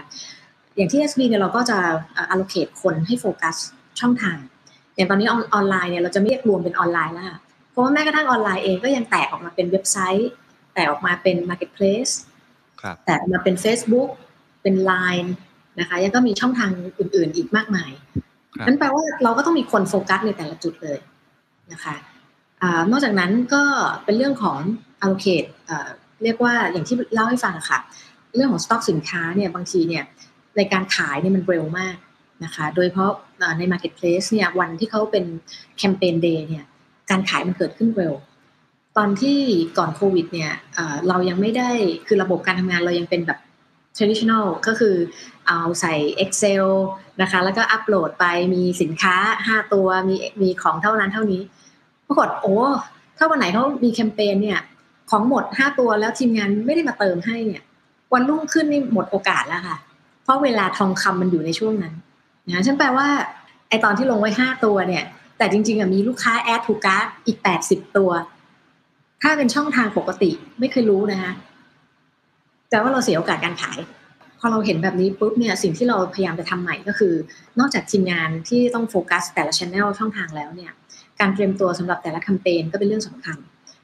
[0.75, 1.77] อย่างที่ SB เนี่ยเราก็จะ
[2.13, 3.55] เอ่อ allocate คนให้โฟกัส
[3.99, 4.37] ช่องทาง
[4.95, 7.37] อย่างตอนนี้ออนออนไลน์เนี่ยเราจะไม่เรียกรวมเป็นออนไลน์แล้วค่ะ
[7.71, 10.29] เพราะว่าแม้กระทั่งออนไลน์เองก็ยังแตกออกมาเป็นเว็บไซต์
[10.73, 12.13] แตกออกมาเป็น marketplace
[12.81, 14.09] ครับแตกออกมาเป็น Facebook
[14.61, 15.29] เป็น Line
[15.79, 17.91] นะคะยังก็มีช่องทางอื่น ๆ อีกมากมาย
[18.55, 20.99] ครับนั้นแปลว่าเราก็ต้องมีคนโฟกัสในแต่ละจุดเลย
[21.71, 22.10] นะคะอา
[22.91, 23.63] นอกจากนั้นก็
[24.03, 24.57] เป็นเรื่องของ
[25.03, 25.89] allocate เอ่อ
[26.23, 27.79] เรียกว่าอย่างที่เล่าให้ฟังค่ะ
[28.35, 30.03] เรื่องของสต็อกสินค้าเนี่ยบางทีเนี่ย
[30.57, 31.95] ในการขายเนี่ยมันเร็วมาก
[32.43, 33.11] นะคะ โดยเฉพาะ
[33.57, 35.25] ใน Marketplace เนี่ยวันที่เขาเป็น
[35.77, 36.65] แคมเปญเดย์เนี่ย
[37.09, 38.13] การขายมันเกิดขึ้นเร็ว
[38.97, 39.37] ตอนที่
[39.77, 41.71] ก่อนโควิดเนี่ยเอ่อเรายังไม่ได้
[42.07, 43.39] คือระบบการทำงานเรายังเป็นแบบ
[43.97, 44.95] traditional ก็คือ
[45.47, 45.93] เอาใส่
[46.23, 46.65] Excel
[47.21, 49.15] นะคะ แล้วก็อัปโหลดไปมีสินค้า
[49.49, 51.41] 5 ตัวมีมีของเท่านั้นเท่านี้
[52.11, 52.55] ปรากฏโอ้
[53.17, 54.59] ถ้าวันไหนเขามีแคมเปญเนี่ย
[55.09, 57.63] ของหมด5ตัวแล้วทีมงานไม่ได้มาเติมให้เนี่ย
[58.13, 59.77] วันรุ่งขึ้นนี่หมดโอกาสแล้วค่ะ
[60.23, 61.93] เพราะเวลาทองคำมันอยู่ในช่วงนั้น
[62.47, 63.07] นะฉันแปลว่า
[63.69, 65.03] ไอตอนที่ลงไว้5ตัวเนี่ย
[65.37, 68.11] แต่จริงๆอะมีลูกค้าแอดทูการ์ดอีก80ตัว
[69.21, 71.31] ถ้าเป็นช่องทางปกติไม่เคยรู้นะคะ
[72.69, 73.79] แต่ว่าเราเสียโอกาสการขาย
[74.39, 77.13] พอเราเห็นแบบนี้ปุ๊บเนี่ยสิ่งที่เราพยายามจะทำใหม่ก็คือ
[77.59, 80.71] นอกจากทีมงานที่ต้องโฟกัสแต่ละช anel ช่องทางแล้วเนี่ย
[81.21, 83.37] การเตรียมตัวสำหรับแต่ละแคมเปญก็เป็นเรื่องสำคัญ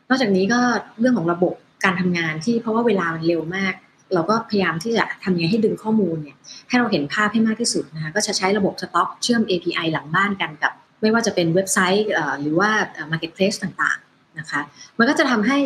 [0.09, 0.59] นอกจากนี้ก็
[0.99, 3.73] เรื่องของระบบการทำงานที่เพราะว่าเวลามันเร็วมาก
[4.13, 6.37] เราก็พยายามที่จะทำยังไงให้ดึงข้อมูลเนี่ย
[6.69, 10.71] ให้เราเห็นภาพให้มากที่สุดนะคะก็จะใช้ระบบสต็อกเชื่อม API หลังบ้านกันกับ
[11.01, 12.09] ไม่ว่าจะเป็นเว็บไซต์
[12.41, 12.69] หรือว่า
[13.11, 14.61] marketplace ต่างๆนะคะ
[14.97, 15.59] มันก็จะทำให้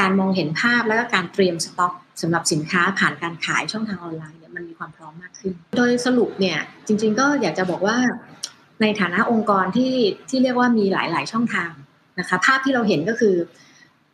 [0.00, 7.96] การมองเห็นภาพแล้วก็การเตรียมสต็อกสำหรับสินค้าผ่านการขายช่องทางออนไลน์เนี่ยมันมีความพร้อมมากขึ้น โดยสรุปเนี่ยจริงๆก็อยากจะบอกว่า
[8.82, 9.94] ในฐานะองค์กรที่
[10.28, 11.70] ที่เรียกว่ามีหลาย ๆ ช่องทาง
[12.20, 13.34] นะคะ ภาพที่เราเห็นก็คือ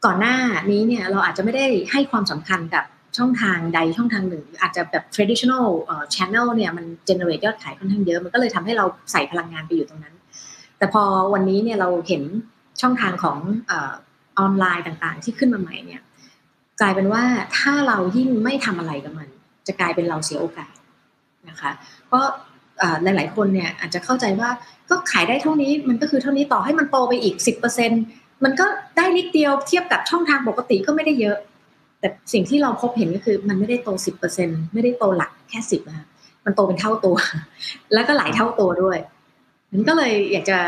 [0.04, 0.36] ก่อนหน้า
[0.70, 2.84] นี้เนี่ยเราอาจจะไม่ได้ให้ความสำคัญกับ
[3.18, 5.66] ช่องทางใดช่องทางหนึ่ง อาจจะแบบ traditional
[6.14, 10.14] channel เนี่ยมัน generate ยอดขายค่อนข้างเยอะ มันก็เลยทำให้เราใส่พลังงานไปอยู่ตรงนั้น
[10.78, 11.02] แต่พอ
[11.34, 12.22] วันนี้เนี่ยเราเห็น
[12.80, 13.38] ช่องทางของ
[14.38, 16.02] ออนไลน์ต่างๆ ที่ขึ้นมาใหม่เนี่ย
[16.80, 17.24] กลายเป็นว่า
[17.58, 19.28] ถ้าเรายิ่งไม่ทำอะไรกับมัน
[19.66, 20.74] จะกลายเป็นเราเสียโอกาส
[21.48, 21.70] นะคะ
[22.06, 22.24] เพราะ
[23.02, 24.50] หลาย ๆ คนเนี่ยอาจจะเข้าใจว่า
[24.90, 27.34] ก็ขายได้เท่านี้มันก็คือเท่านี้ต่อให้มันโตไปอีก
[27.90, 31.36] 10%มันก็ได้นิดเดียวเทียบกับช่องทางปกติก็ไม่ได้เยอะ
[32.00, 33.88] แต่สิ่งที่เราพบเห็นก็คือมันไม่ได้โต
[34.32, 36.06] 10%ไม่ได้โตหลักแค่10นะ
[36.44, 37.16] มันโตเป็นเท่าตัว
[37.94, 38.98] แล้วก็หลายเท่าตัวด้วย
[39.72, 40.58] นั้นก็เลยอยากจะ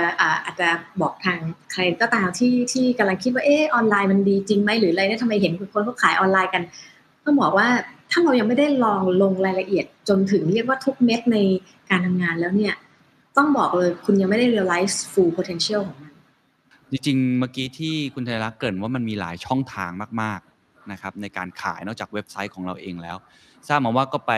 [0.45, 0.69] อาจจะ
[1.01, 1.39] บอกทาง
[1.73, 6.63] ใครก็ตามที่ที่กำลังคิดว่าเออออนไลน์มันดีจริงไหมหรืออะไรเนี่ยทำไมเห็นคนเขาขายออนไลน์กัน
[7.25, 7.69] ต้องบอกว่า
[8.11, 11.39] ถ้าเรายังไม่ได้ลองลงรายละเอียดจนถึงเรียกว่าทุกเม็ดใน
[11.91, 12.75] การทำงานแล้วเนี่ย
[13.37, 16.13] ต้องบอกเลยคุณยังไม่ได้ realize full potential ของมัน
[16.91, 19.91] จริงๆ เมื่อกี้ที่คุณไทยรักเกินว่ามันมีหลายช่องทาง
[20.23, 23.17] มากๆนะครับในการขายนอกจากเว็บไซต์ของเราเองแล้ว
[23.69, 24.33] ทราบมาว่าก็ไป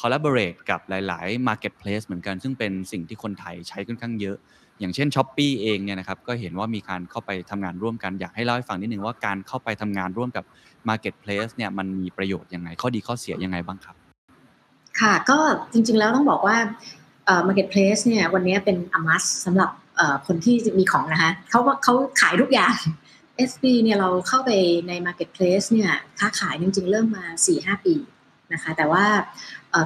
[0.00, 4.36] collaborate กับหลาย ๆ marketplace เหมือนกัน ซึ่งเป็นสิ่งที่คนไทยใช้ค่อนข้างเยอะ
[4.80, 10.44] อย่างเช่น s h อ p e e เองเนี่ยนะครับก็เห็นว่ามีการเข้าไปทำงานร่วมกันอยากให้เล่าให้ฟังนิดนึงว่าการเข้าไปทำงานร่วมกับ
[10.88, 13.96] marketplace เนี่ยมันมีประโยชน์ยังไง ข้อดีข้อเสียยังไงบ้างครับ
[15.00, 15.38] ค่ะก็
[15.72, 16.56] จริงๆแล้วต้องบอกว่า
[17.48, 19.70] marketplace เนี่ยวันนี้เป็น a must สำหรับ
[20.26, 22.74] คนที่มีของนะคะเขาเขาขายทุกอย่าง
[23.50, 24.50] SB เนี่ยเราเข้าไป
[24.88, 27.94] ใน marketplace เนี่ยค้าขายจริงๆ เริ่มมา 4-5 ปี
[28.52, 29.04] นะคะแต่ว่า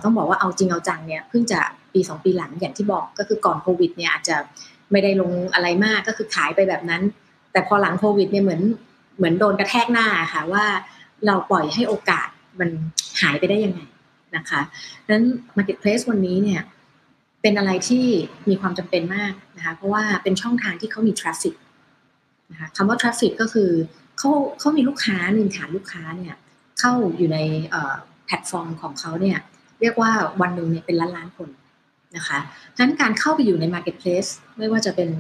[0.03, 1.61] ต้องบอกว่าเอาจริงเอาจังเนี่ยเพิ่งจะ
[1.93, 4.37] ปี 2 ปีหลังอย่างที่บอกก็คือก่อนโควิดเนี่ยอาจจะ
[4.93, 7.03] ไม่ได้ลงอะไรมากก็คือขายไปแบบนั้น
[7.53, 8.63] แต่พอหลังโควิดเนี่ยเหมือน
[9.17, 10.65] เหมือนโดนกระแทกหน้าค่ะว่า
[11.27, 12.29] เราปล่อยให้โอกาส
[12.61, 12.71] มัน
[13.21, 13.81] หายไปได้ยังไง
[14.37, 14.61] นะคะ
[15.11, 15.25] นั้น
[15.57, 16.63] marketplace วันนี้เนี่ย
[17.43, 18.05] เป็นอะไรที่
[18.49, 21.55] มีความจำเป็นมากนะคะเพราะว่าเป็นช่องทางที่เขามี traffic
[22.51, 23.71] นะคะคำว่า traffic ก็คือ
[24.19, 26.35] เขาเขามีลูกค้ามีฐานลูกค้าเนี่ย
[26.79, 27.39] เข้าอยู่ใน
[28.27, 29.39] แพลตฟอร์มของเขาเนี่ย
[29.81, 31.49] เรียกว่าวันหนึ่งเนี่ยเป็นล้านล้านคน
[32.17, 32.39] นะคะ
[32.79, 35.11] นั้นการเข้าไปอยู่ใน Marketplace ไม่ว่าจะเป็น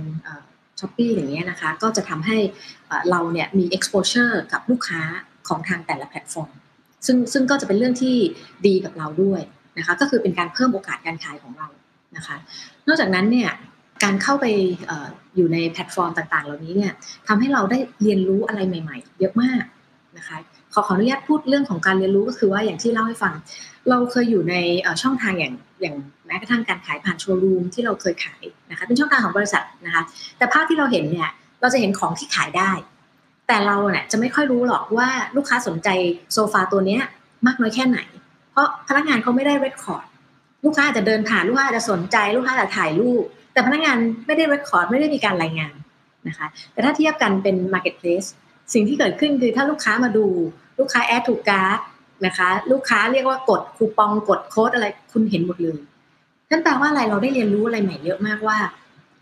[0.81, 2.39] Shopee อย่างเงี้ยนะคะ ก็จะทำให้
[3.11, 5.03] เราเนี่ยมี exposure กับลูกค้า
[5.49, 6.51] ของทางแต่ละแพลตฟอร์ม
[7.07, 8.17] ซึ่งซึ่งก็จะเป็นเรื่องที่
[8.67, 9.41] ดีกับเราด้วย
[9.79, 11.69] นะคะ ก็คือเป็นการเพิ่มโอกาสการขายของเรา
[12.17, 12.37] นะคะ
[12.87, 13.51] นอกจากนั้นเนี่ย
[14.05, 14.47] การเข้าไป
[14.91, 16.93] อยู่ในแพลตฟอร์มต่างๆ เหล่านี้เนี่ย
[17.29, 19.63] ทำให้เราได้เรียนรู้อะไรใหม่ๆ เยอะมาก
[20.19, 20.37] นะคะ
[20.73, 23.35] ขอขออนุญาตพูดเรื่องของการเรียนรู้ก็คือว่าอย่างที่เล่าให้ฟัง
[23.89, 24.55] เราเคยอยู่ใน
[25.03, 25.95] ช่องทางอย่าง อย่าง
[26.27, 30.03] แม้กระทั่งการขายผ่านโชว์รูมที่เราเคยขายนะคะเป็นช่องทางของบริษัทนะคะ
[30.39, 32.71] แต่ภาพที่เราเห็นเนี่ยเราจะเห็นของที่ขายได้
[33.49, 35.89] แต่เราเนี่ยจะไม่ค่อยรู้หรอกว่าลูกค้าสนใจ
[36.33, 37.03] โซฟาตัวเนี้ย
[37.47, 37.99] มากน้อยแค่ไหน
[38.53, 40.07] เพราะพนักงานเขาไม่ได้ record
[40.65, 45.75] ลูกค้าอาจจะเดินผ่านลูกค้าอาจจะสนใจลูกค้าอาจจะถ่ายรูปแต่พนักงานไม่ได้ record ไม่ได้มีการรายงาน
[46.29, 48.29] นะคะแต่ถ้าเทียบกันเป็น Marketplace
[48.75, 50.27] สิ่งที่เกิดขึ้นคือถ้าลูกค้ามาดู
[50.79, 51.79] ลูกค้า add to cart
[52.27, 55.79] นะคะ ลูกค้าเรียกว่ากดคูปองกดโค้ดอะไรคุณเห็นหมดเลย
[56.51, 58.59] นั่นแปลว่าอะไรเราได้เรียนรู้อะไรใหม่เยอะมากว่า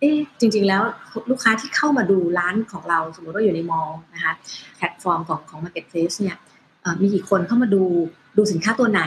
[0.00, 0.83] เอ๊ะจริง ๆ แล้ว
[1.30, 4.33] ลูกค้าที่เข้ามาดูร้านของเราสมมติว่าอยู่ใน Mall นะคะ
[4.76, 6.37] แพลตฟอร์มของของ Marketplace เนี่ย
[7.02, 7.83] มีกี่คนเข้ามาดู
[8.37, 9.02] ดูสินค้าตัวไหน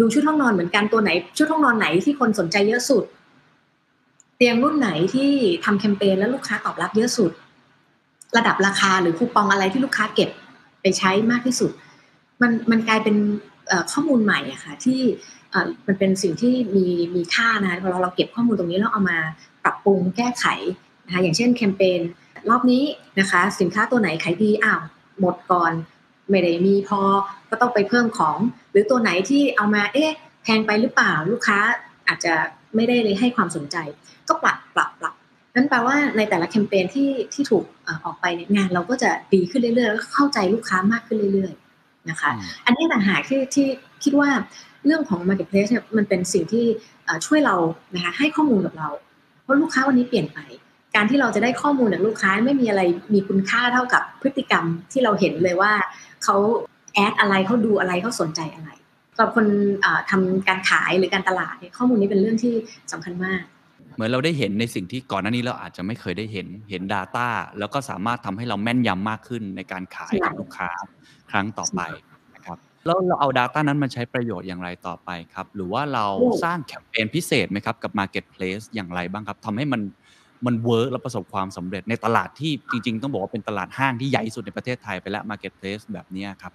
[0.00, 3.04] ดูชุดห้องนอนเหมือนกันตัวไหน ชุดห้องนอนไหนที่คนสนใจเยอะสุด
[4.36, 5.30] เตียงรุ่นไหนที่
[5.64, 7.32] ทำแคมเปญแล้วลูกค้าตอบรับเยอะสุด
[8.36, 10.30] ระดับราคาหรือคูปองอะไรที่ลูกค้าเก็บ
[10.82, 11.70] ไปใช้มากที่สุด
[12.42, 13.16] มันมันกลายเป็น
[13.92, 15.00] ข้อมูลใหม่อะค่ะที่
[15.86, 19.18] มันเป็นสิ่งที่มีมีค่านะพอเราเราเก็บข้อมูลตรงนี้แล้วเอามา
[19.64, 20.46] ปรับปรุงแก้ไข
[21.06, 22.00] นะคะอย่างเช่นแคมเปญ
[22.48, 22.84] รอบนี้
[23.20, 24.82] นะคะสินค้าตัวไหนขายดีอ้าว
[25.20, 25.72] หมดก่อน
[26.30, 27.00] ไม่ได้มีพอ
[27.50, 28.38] ก็ต้องไปเพิ่มของ
[28.70, 31.58] หรือตัวไหนที่เอามาเอ๊ะแพงไปหรือเปล่าลูกค้า
[32.08, 32.34] อาจจะ
[32.74, 33.76] ไม่ได้เลยให้ความสนใจ
[34.28, 35.14] ก็ปรับปรับปรับ
[35.54, 37.64] นั่นแปลว่าในแต่ละแคมเปญที่ที่ถูก
[38.04, 41.65] ออกไปเนี่ยงานเราก็จะดีขึ้นเรื่อยๆแล้วเข้าใจลูกค้ามากขึ้นเรื่อยๆ
[42.10, 42.30] นะคะ
[42.66, 43.66] อันนี้ต่างหากที่ที่
[44.04, 44.30] คิดว่า
[44.86, 46.66] เรื่องของ Marketplace เนี่ยมันเป็นสิ่งที่
[47.04, 47.56] เอ่อช่วยเรา
[47.94, 48.88] นะคะให้ข้อมูลกับเรา
[49.42, 50.38] เพราะลูกค้าวันนี้เปลี่ยนไป
[50.94, 52.82] การที่เราจะได้ข้อมูลจากลูกค้าไม่มีอะไร
[53.14, 55.72] มีคุณค่าเท่ากับพฤติกรรมที่เราเห็นเลยว่า
[56.24, 56.36] เขา
[56.94, 58.70] แอดอะไรเขาดูอะไรเขาสนใจอะไร
[59.14, 59.46] สำหรับคน
[59.80, 62.54] เอ่อทำการขายหรือการตลาดเนี่ยข้อมูลนี้เป็นเรื่องที่
[62.92, 63.42] สำคัญมาก
[63.96, 67.26] เหมือนเราได้เห็นในสิ่งที่ก่อนหน้านี้เราอาจจะไม่เคยได้เห็นเห็น Data
[67.58, 70.70] แล้วก็สามารถทำให้เราแม่นยำมากขึ้นในการขายใช่กับลูกค้า
[71.30, 71.80] ครั้งต่อไป
[72.34, 76.06] นะครับแล้วเราเอา Data นั้นมาใช้ประโยชน์อย่างไรต่อไปครับ หรือว่าเรา
[76.44, 79.82] สร้างแคมเปญพิเศษไหมครับกับ Marketplace อย่างไรบ้างครับทำให้มัน
[80.46, 86.52] มันเวิร์กและประสบความสำเร็จในตลาดที่จริง ๆ ต้องบอกว่าเป็นตลาดห้างที่ใหญ่ที่สุดในประเทศไทยไปแล้ว Marketplace แบบเนี้ยครับ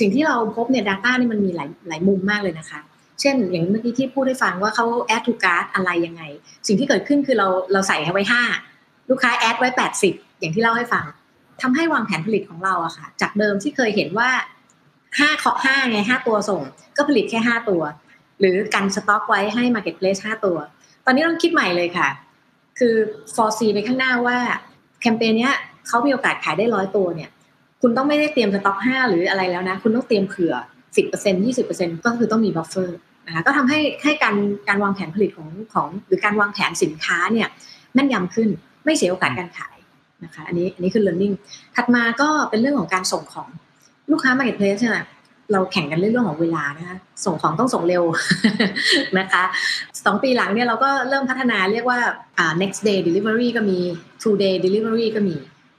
[0.00, 2.80] สิ่งที่เราพบเนี่ย Data นี่มันมีหลายหลายมุมมากเลยนะคะ
[3.20, 6.22] เช่น อย่างเมื่อกี้ที่พูดให้ฟังว่าเขา add to cart อะไรยังไง
[6.66, 8.24] สิ่งที่เกิดขึ้นคือเราเราใส่ไว้
[8.66, 9.68] 5 ลูกค้าแอดไว้
[10.04, 11.04] 80 อย่างที่เล่าให้ฟัง
[11.62, 14.30] ทำให้วางแผนผลิตของเราอะค่ะ จากเดิมที่เคยเห็นว่า
[14.84, 16.62] 5เคาะ5ไง5 ตัวส่ง
[16.96, 17.82] ก็ผลิตแค่ 5 ตัว
[18.40, 20.56] หรือกันสต็อกไว้ให้ Marketplace 5 ตัว
[21.04, 22.08] ตอนนี้ต้องคิดใหม่เลยค่ะ
[22.78, 22.94] คือ
[23.34, 24.38] foresee ไปข้างหน้าว่า
[25.00, 25.54] แคมเปญเนี้ย
[25.86, 27.30] เขามีโอกาสขายได้ร้อยตัวเนี่ย
[27.80, 30.54] คุณต้องไม่ได้เตรียมสต็อก5หรืออะไรแล้วนะ คุณต้องเตรียมเผื่อ
[30.96, 34.36] 10% 20%ก็คือต้องมี buffer นะคะก็ทำให้ให้การ
[34.68, 37.48] การวางแผนผลิตของของหรือการวางแผนสินค้าเนี่ย
[37.94, 38.48] แม่นยำขึ้น
[38.84, 39.76] ไม่เสียโอกาสการขาย
[40.24, 41.34] นะคะอันนี้อันนี้คือ learning
[41.76, 43.48] ถัดมาก็เป็นเรื่องของการส่งของ
[44.10, 45.06] ลูกค้า marketplace เนี่ย
[45.52, 48.04] เราแข่งกันเรื่องของเวลานะคะส่งของต้องส่งเร็ว
[49.18, 49.42] นะคะ
[50.04, 51.98] สองปีหลังเนี่ยเราก็เริ่มพัฒนาเรียกว่า
[52.38, 53.78] อ่า next day delivery ก็มี
[54.22, 55.36] two day delivery ก็มี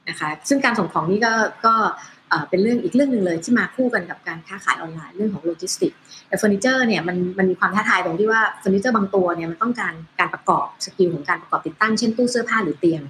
[0.09, 1.33] นะคะซึ่งการส่งของนี่ก็
[1.65, 1.73] ก็
[2.49, 5.93] เป็นเรื่องอีกเรื่องหนึ่งเลยที่มาคู่กันกับการค้าขายออนไลน์เรื่องของโลจิสติก
[6.27, 13.01] แต่เฟอร์นิเจอร์เนี่ยมันมันมีความท้าทายตรงที่ว่าเฟอร์นิเจอร์บางตัวเนี่ยมันต้องการการประกอบ skill ของการประกอบติดตั้งเช่นตู้เสื้อผ้าหรือเตียง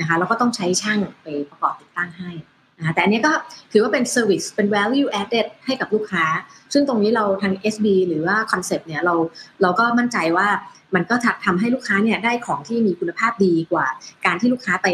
[0.00, 2.30] นะคะแล้วก็ต้องใช้ช่างไปประกอบติดตั้งให้
[2.78, 3.32] นะคะแต่อันนี้ก็
[3.72, 6.24] ถือว่าเป็น service เป็น value added ให้กับลูกค้า
[6.72, 9.14] ซึ่งตรงนี้เราทาง SB หรือว่า Koncept เนี่ยเรา
[9.62, 10.48] เราก็มั่นใจว่า
[10.94, 11.14] มันก็
[11.44, 13.86] ทำให้ลูกค้าเนี่ยได้ของที่มีคุณภาพดีกว่า
[14.26, 14.88] การที่ลูกค้าไป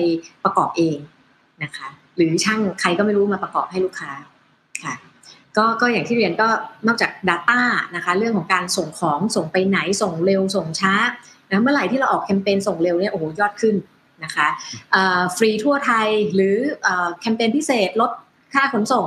[0.45, 0.99] ประกอบเอง
[1.63, 4.11] นะคะ หรือช่างใครก็ไม่รู้มาประกอบให้ลูกค้า
[4.85, 4.95] ค่ะ
[5.57, 6.49] ก็ก็อย่างที่เรียนก็
[6.87, 7.61] นอกจาก Data
[7.97, 10.95] นะคะเรื่องของการส่งของส่งไปไหนส่งเร็วส่งช้า
[11.51, 13.75] นะเมื่อไหร่ที่เราออกแคมเปญส่งเร็วเนี่ยโอ้โหยอดขึ้น
[14.25, 14.49] นะคะ
[15.37, 16.57] ฟรีทั่วไทยหรือ
[17.21, 18.11] แคมเปญพิเศษลด
[18.55, 19.05] ค่าขนส่ง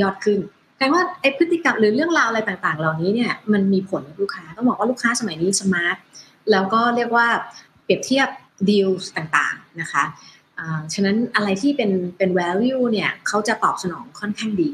[0.00, 0.38] ยอดขึ้น
[0.76, 5.96] แปลว่าไอ้พฤติกรรมหรือเรื่องราวอะไรต่างๆ เหล่านี้เนี่ยมันมีผลกับลูกค้าต้องบอกว่าลูกค้าสมัยนี้สมาร์ท
[6.50, 7.26] แล้วก็เรียกว่า
[7.84, 8.28] เปรียบเทียบ
[8.70, 10.04] ดีลต่างๆนะคะ
[10.94, 14.70] ฉะนั้นอะไรที่เป็นเป็น value เนี่ยเขาจะตอบสนองค่อนข้างดี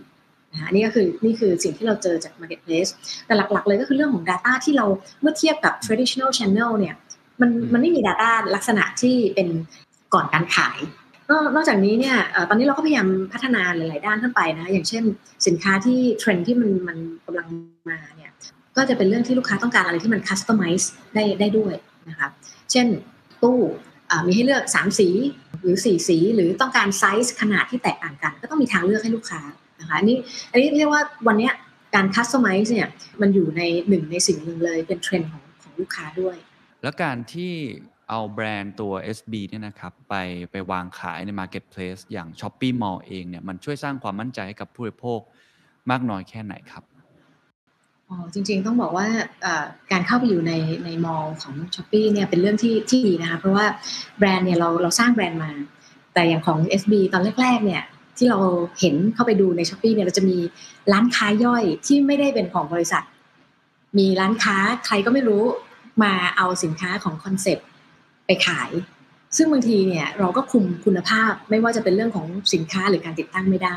[0.52, 2.90] นะคะอันนี่ก็คือนี่คือสิ่งที่เราเจอจาก marketplace
[3.26, 4.86] แต่หลักๆ เลยก็คือเรื่องของ Data ที่เรา
[5.20, 6.94] เมื่อเทียบกับ traditional channel เนี่ย
[7.40, 9.48] มันมันไม่มี Data ลักษณะที่เป็น
[10.14, 10.78] ก่อนการขาย
[11.30, 15.04] นอกนอกจากนี้เนี่ยเอ่อตอนนี้เราก็พยายามพัฒนาหลาย ๆ ด้านขึ้นไปนะอย่างเช่น
[15.46, 17.48] สินค้าที่เทรนด์ที่มันมันกำลัง
[17.88, 18.30] มาเนี่ย
[18.76, 21.74] ก็จะเป็นเรื่องที่ลูกค้าต้องการอะไรที่มัน customize ได้ได้ด้วย
[22.08, 22.28] นะคะ
[22.70, 22.86] เช่น
[23.42, 23.58] ตู้
[24.10, 25.08] อ่ามีให้เลือก 3 สี
[25.64, 29.40] หรือ4สีหรือต้องการไซส์ขนาดที่แตกต่างกัน ก็ต้องมีทางเลือกให้ลูกค้า
[29.80, 30.16] นะคะอันนี้
[30.52, 31.50] อันนี้เรียกว่าวันนี้
[31.94, 32.88] การ customize เนี่ย
[33.20, 36.36] มันอยู่ในหนึ่งในสิ่งหนึ่งเลยเป็นเทรนด์ของของลูกค้าด้วย
[36.82, 37.52] แล้วการที่
[38.10, 40.14] เอาแบรนด์ตัว SB เนี่ยนะครับไป
[40.50, 45.20] ไปวางขายใน Marketplace อย่าง s h o p e e Mall เองเนี่ยมันช่วยสร้างความมั่นใจให้กับผู้บริโภค
[45.90, 46.84] มากน้อยแค่ไหนครับ
[48.34, 49.06] จริงๆต้องบอกว่า
[49.92, 50.52] การเข้าไปอยู่ใน
[50.84, 53.66] ในมอลของ s h อ p e e เนี่ยเป็นเรื่องที่ที่ดีนะคะเพราะว่า
[54.18, 55.50] แบรนด์เนี่ยเราเราสร้างแบรนด์มา
[56.14, 57.82] แต่อย่างของ SB ตอนแรกๆเนี่ย
[58.16, 58.38] ที่เรา
[58.80, 60.38] เห็นเข้าไปดูใน s h อ p e e เนี่ยเราจะมี
[60.92, 63.04] ร้านค้าย่อยที่ไม่ได้เป็นของบริษัท
[63.98, 64.56] มีร้านค้า
[64.86, 65.42] ใครก็ไม่รู้
[66.02, 67.66] มาเอาสินค้าของ Koncept
[68.26, 68.70] ไปขาย
[69.36, 73.76] ซึ่งบางทีเนี่ยเราก็คุมคุณภาพไม่ว่าจะเป็นเรื่องของสินค้าหรือการติดตั้งไม่ได้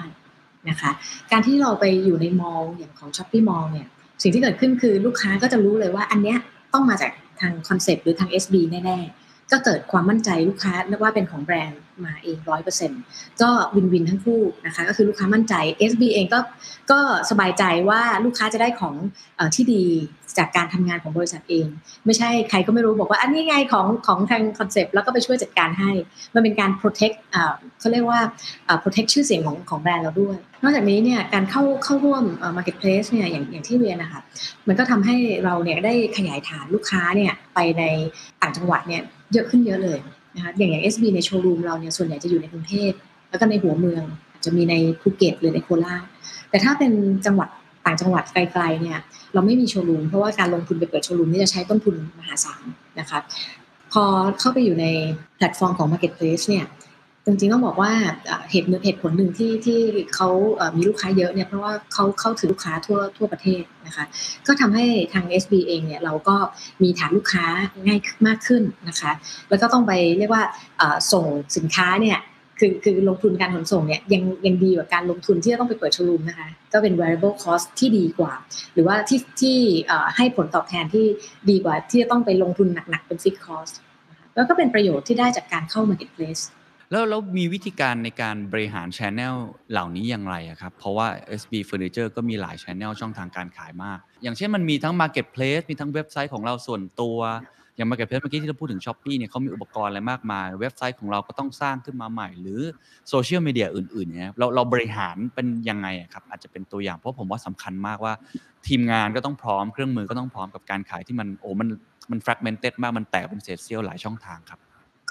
[0.70, 0.92] นะคะ
[1.32, 3.88] การที่เราไปอยู่ในมอลอย่างของ s h อ p e e Mall เนี่ย
[4.22, 6.38] สิ่งที่เกิดขึ้นคือลูกค้าก็จะรู้เลยว่าอันเนี้ย
[6.74, 10.74] ต้องมาจากทาง Koncept หรือทาง SB แน่ๆ ก็เกิดความมั่นใจลูกค้า
[11.04, 13.02] ว่าเป็นของแบรนด์มาเองร้อยเปอร์เซ็นต์
[13.42, 15.54] ก็ win-win ทั้งคู่นะคะก็คือลูกค้ามั่นใจ
[15.92, 16.40] SB เองก็
[16.92, 19.84] ก็สบายใจว่าลูกค้าจะได้ของที่ดี
[20.38, 21.68] จากการทำงานของบริษัทเอง
[22.06, 25.92] ไม่ใช่ใครก็ไม่รู้บอกว่าอันนี้ไงของของทาง Koncept แล้วก็ไปช่วยจัดการให้
[26.36, 27.16] มันเป็นการ protect
[27.80, 28.20] เขาเรียกว่า
[28.84, 32.24] protect ชื่อเสียงของของแบรนด์เราด้วย นอกจากนี้เนี่ยการเข้าเข้าร่วม
[32.58, 34.22] marketplace เนี่ยอย่างอย่างที่เรียนนะคะ
[34.68, 37.84] มันก็ทำให้เราเนี่ยได้ขยายฐานลูกค้าเนี่ยไปใน
[38.42, 39.98] ต่างจังหวัดเนี่ย เยอะขึ้นเยอะเลย
[40.36, 42.92] นะคะอย่างอย่าง SB ในโชว์รูมเราเนี่ยส่วนใหญ่จะอยู่ในกรุงเทพ
[43.30, 46.06] แล้วก็ในหัวเมืองอาจจะมีในภูเก็ตหรือในโคราช
[46.50, 46.92] แต่ถ้าเป็น
[47.26, 47.50] จังหวัด
[47.86, 49.00] ต่างจังหวัดไกลๆเนี่ย
[49.34, 52.64] เราไม่มีโชว์รูมเพราะว่าการลงทุนไปเปิดโชว์รูมนี่จะใช้ต้นทุนมหาศาล
[53.00, 53.20] นะคะ
[53.92, 54.04] พอ
[54.40, 54.86] เข้าไปอยู่ใน
[55.36, 56.66] แพลตฟอร์มของ Marketplace เนี่ย
[57.28, 57.92] จริงๆต้องบอกว่า
[58.50, 59.80] เหตุเหตุผลหนึ่งที่ที่
[60.16, 60.30] เขา
[60.76, 64.06] มีลูกค้าเยอะเนี่ยเพราะว่าเขาเข้าถึงลูกค้าทั่วทั่วประเทศนะคะ
[64.48, 66.36] ก็ทำให้ทาง SB เองเนี่ยเราก็
[66.84, 67.46] มีฐานลูกค้า
[67.86, 69.12] ง่ายมากขึ้นนะคะ
[69.50, 70.44] แล้วก็ต้องไปเรียกว่า
[71.12, 71.26] ส่ง
[71.58, 72.20] สินค้าเนี่ย
[72.60, 78.34] คือคือลงทุนการขนส่งเนี่ยยังยังดีกว่าการลงทุนที่จะต้องไปเปิดโชว์รูมนะคะ ก็เป็น variable cost ที่ดีกว่า
[78.74, 79.58] หรือว่าที่ที่
[80.16, 81.06] ให้ผลตอบแทนที่
[81.50, 83.74] ดีกว่าที่จะต้องไปลงทุนหนักๆเป็น fixed cost
[84.36, 86.44] แล้วก็เป็นประโยชน์ที่ได้จากการเข้า marketplace
[86.92, 89.36] แล้วแล้วมีวิธีการในการบริหารช n แนล
[89.72, 91.08] เหล่านี้อย่างไรอะครับ เพราะว่า
[91.42, 97.18] SB Furniture ก็มีหลายช n แนลช่องทางการขายมาก อย่างเช่นมันมีทั้ง Marketplace มีทั้งเว็บไซต์ของเราส่วนตัว
[97.76, 102.62] อย่าง Marketplace เมื่อกี้ที่เราพูดถึง Shopee เนี่ยเขามีอุปกรณ์อะไรมากมาย เว็บไซต์ของเราก็ต้องสร้างขึ้นมาใหม่ หรือ
[103.10, 108.14] โซเชียลมีเดียอื่นๆเนี่ยเราเราบริหารเป็นยังไงอะครับอาจจะเป็นตัวอย่างเพราะผมว่าสำคัญมากว่า
[108.68, 111.68] ทีมงานก็ต้องพร้อมเครื่องมือก็ต้องพร้อมกับการขายที่มันโอ้มัน
[112.12, 114.60] มัน fragmented มากมันแตกเป็นเศษเสี้ยวหลายช่องทางครับ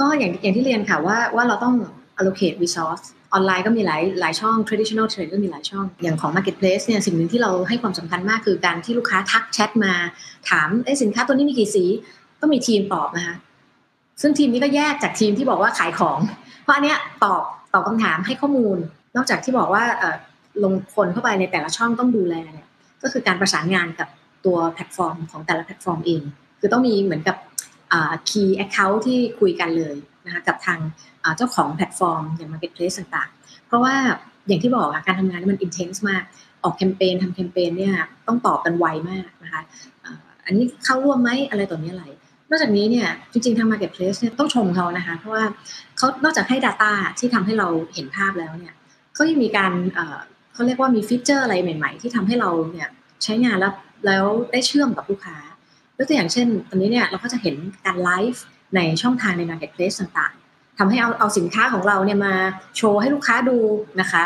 [0.00, 1.74] ก็อย่างอย่างที่เรียนค่ะว่าว่าเราต้อง
[2.18, 9.92] allocate resource ออนไลน์ก็มีหลายหลายช่อง traditional trade ก็มีหลายช่อง อย่างของ marketplace เนี่ยสิ่งหนึ่งที่เราให้ความสำคัญมากคือการที่ลูกค้าทักแชทมา
[10.50, 11.84] ถามเอ้สินค้าตัวนี้มีกี่สี
[12.40, 13.36] ต้องมีทีมตอบนะคะ
[14.20, 16.18] ซึ่งทีมนี้ก็แยกจากทีมที่บอกว่าขายของ
[16.62, 17.42] เพราะอันเนี้ยตอบ
[17.72, 18.76] ตอบคำถามให้ข้อมูล
[19.16, 19.84] นอกจากที่บอกว่า
[20.62, 22.68] ลงคนเข้าไปในแต่ละช่องต้องดูแลเนี่ย
[23.02, 24.08] ก็คือการประสานงานกับ
[24.44, 26.22] ตัวแพลตฟอร์มของแต่ละแพลตฟอร์มเอง
[26.60, 27.36] คือต้องมีเหมือนกับ
[27.92, 29.94] อ่า key account ที่คุยกันเลย
[30.26, 30.80] นะคะกับทาง
[31.36, 33.94] เจ้าของแพลตฟอร์มอย่าง marketplace ต่างๆ เพราะว่า
[34.46, 36.22] อย่างที่บอกอการทำงานนี่มัน intense มาก
[36.62, 37.94] ออกแคมเปญทำแคมเปญเนี่ย
[38.26, 39.62] ต้องตอบกันไวมากนะคะ
[40.44, 42.06] อันนี้เข้าร่วมไหมอะไรต่อนี้อะไร
[42.50, 45.44] นอกจากนี้เนี่ยจริงๆทาง marketplace เนี่ยต้องชมเขานะคะ เพราะว่า
[45.96, 48.74] เขานอกจากให้ Data ที่ทำให้เราเห็นภาพแล้วเนี่ย
[49.14, 50.18] เขายังมีการเอ่อ
[50.54, 52.88] เขาเรียกว่ามีฟีเจอร์อะไรใหม่ ๆ ที่ทำให้เราเนี่ย
[53.22, 53.72] ใช้งานแล้ว
[54.06, 55.36] แล้วได้เชื่อมกับลูกค้า
[55.98, 58.42] ยกตัวอย่างเช่น ตอนนี้เนี่ยเราก็จะเห็นการไลฟ์
[58.76, 62.34] ในช่องทางใน Marketplace ต่างๆทำให้เอาเอาสินค้าของเราเนี่ยมา
[62.76, 63.56] โชว์ให้ลูกค้าดู
[64.00, 64.22] นะคะ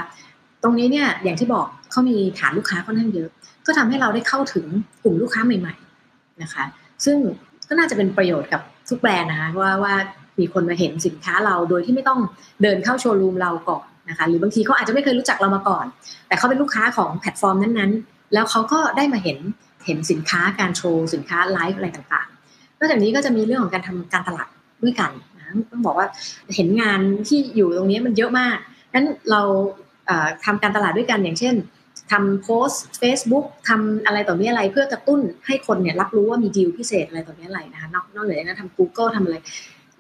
[0.62, 3.29] ตรงนี้เนี่ยอย่างที่บอกเขามีฐานลูกค้าค่อนข้างเยอะ
[3.66, 4.66] ก็ทำให้เราได้เข้าถึง
[5.03, 6.64] กลุ่มลูกค้าใหม่ๆนะคะ
[7.05, 7.16] ซึ่ง
[7.68, 9.95] ก็น่าจะเป็นประโยชน์กับทุกแบรนด์นะคะว่าว่า
[10.39, 12.21] มีคนมาเห็นสินค้าเราโดยที่ไม่ต้อง
[12.62, 15.87] เดินเข้าโชว์รูมเราก่อนนะคะหรือบางทีเขาอาจจะไม่เคยรู้จักเรามาก่อน
[16.29, 19.39] แต่เขาเป็นลูกค้าของแพลตฟอร์มนั้นๆ แล้วเขาก็ได้มาเห็น
[19.87, 24.49] เห็นสินค้าการโชว์สินค้าไลฟ์อะไรต่างๆ นอกจากนี้ก็จะมีเรื่องของการทำการตลาด
[24.83, 26.07] ด้วยกันนะต้องบอกว่า
[26.57, 28.57] เห็นงานที่อยู่ตรงนี้มันเยอะมาก
[28.95, 29.43] นั้นเรา
[30.07, 31.55] เอ่อทำการตลาดด้วยกันอย่างเช่น
[32.12, 39.37] ทำโพสต์ Facebook ทำอะไรต่อมีอะไรเพื่อกระตุ้นให้คนเนี่ยรับรู้ว่ามีดีลพิเศษอะไรต่อมีอะไรนะคะนอกนอกเหนือจากนั้นทำ Google ทำอะไร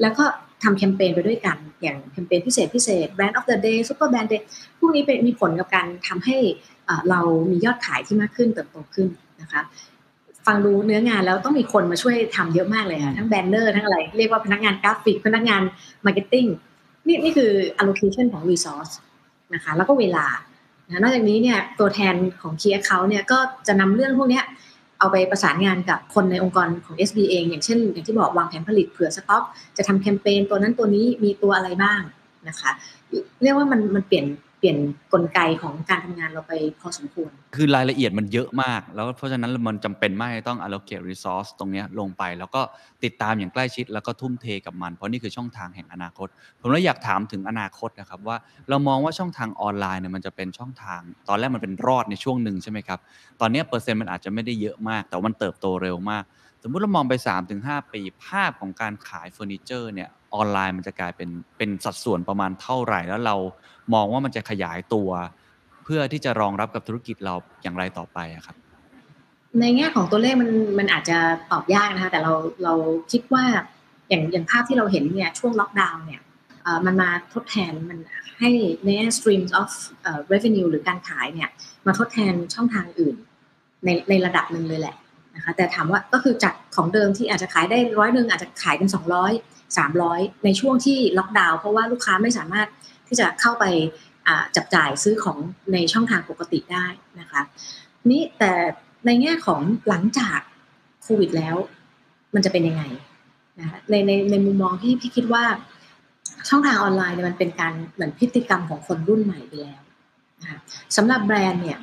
[0.00, 0.24] แล้วก็
[0.62, 4.42] ทำแคมเปญไปด้วยกัน อย่างแคมเปญพิเศษพิเศษ Brand of the Day Super Brand Day
[4.78, 6.36] พวกนี้เป็นมีผลกับการทำให้
[7.10, 7.20] เรา
[7.50, 9.08] มียอดขายที่มากขึ้นเติบโตขึ้น
[9.42, 9.62] นะคะ
[10.46, 15.62] ฟังดูเนื้องานแล้วต้องมีคนมาช่วยทำเยอะมากเลยค่ะทั้งแบนเนอร์ทั้งอะไร เรียกว่าพนักงานกราฟิก พนักงาน
[16.06, 16.46] marketing
[17.06, 18.92] นี่นี่คือ allocation ของ resource
[19.54, 20.26] นะคะแล้วก็เวลา
[20.88, 24.40] นะนอกจากนี้เนี่ยตัวแทนของ Key Account เนี่ยก็จะนำเรื่องพวกนี้
[24.98, 29.44] เอาไปประสานงานกับคนในองค์กรของ SB เองอย่างเช่น อย่างที่บอกวางแผนผลิตเผื่อสต็อก
[29.76, 32.00] จะทำแคมเปญตัวนั้นตัวนี้มีตัวอะไรบ้าง
[32.48, 32.70] นะคะ
[33.42, 34.26] เรียกว่ามันมันเปลี่ยน
[34.60, 34.78] เปลี่ยน
[35.12, 42.62] กลไกของการทำงานเราไปพอสมควร คือรายละเอียดมันเยอะมาก แล้วเพราะฉะนั้นมันจำเป็นมากที่ต้อง allocate resource ตรงนี้ลงไป แล้วก็
[43.04, 46.28] ติดตามอย่างใกล้ชิด แล้วก็ทุ่มเทกับมัน เพราะนี่คือช่องทางแห่งอนาคต
[46.60, 48.36] ผมเลยอยากถามถึงอนาคตนะครับว่า
[48.68, 52.98] เรามองว่าช่องทางออนไลน์เนี่ยมันจะเป็นช่องทาง ตอนแรกมันเป็นรอดในช่วงหนึ่งใช่ไหมครับ
[53.40, 56.24] ตอนนี้เปอร์เซ็นต์มันอาจจะไม่ได้เยอะมาก แต่ว่ามันเติบโตเร็วมาก
[56.62, 57.14] สมมุติเรามองไป
[57.54, 63.36] 3-5 ปีภาพของการขายเฟอร์นิเจอร์เนี่ย ออนไลน์มันจะกลายเป็นเป็นสัดส่วนประมาณเท่าไหร่ แล้วเรา
[63.94, 65.10] มองว่ามันจะขยายตัว
[65.84, 68.56] เพื่อที่จะรองรับกับธุรกิจเราอย่างไรต่อไปอะครับ
[69.60, 71.18] ในแง่ของตัวเลขมันมันอาจจะ
[71.50, 72.32] ตอบยากนะคะแต่เรา
[72.64, 72.74] เรา
[73.12, 73.44] คิดว่า
[74.08, 76.20] อย่างอย่างภาพที่เราเห็นเนี่ยช่วงล็อกดาวน์เนี่ย
[76.86, 77.98] มันมาทดแทนมัน
[78.38, 78.50] ให้
[78.84, 79.70] ในแง่ streams of
[80.02, 81.50] เอ่อ revenue หรือการขายเนี่ย
[81.86, 83.16] มาทดแทนช่องทางอื่น
[83.84, 84.96] ในในระดับหนึ่งเลยแหละ
[85.40, 88.88] นะคะแต่ถามว่าก็คือจากของเดิมที่อาจจะขายได้ร้อยหนึ่งอาจจะขายเป็น
[89.32, 92.68] 200 300 ในช่วงที่ล็อกดาวน์เพราะว่าลูกค้าไม่สามารถ
[93.08, 93.64] ที่จะเข้าไป
[94.56, 95.38] จับจ่ายซื้อของ
[95.72, 96.86] ในช่องทางปกติได้
[97.20, 97.42] นะคะ
[98.10, 98.52] นี่แต่
[99.06, 100.38] ในแง่ของหลังจาก
[101.02, 101.56] โควิดแล้ว
[102.34, 102.84] มันจะเป็นยังไง
[103.60, 105.44] นะคะในในในมุมมองที่พี่คิดว่า
[106.48, 109.80] ช่องทางออนไลน์เนี่ยมันเป็นการเหมือนพฤติกรรมของคนรุ่นใหม่ไปแล้ว
[110.40, 110.58] นะคะ
[110.96, 111.78] สำหรับแบรนด์เนี่ย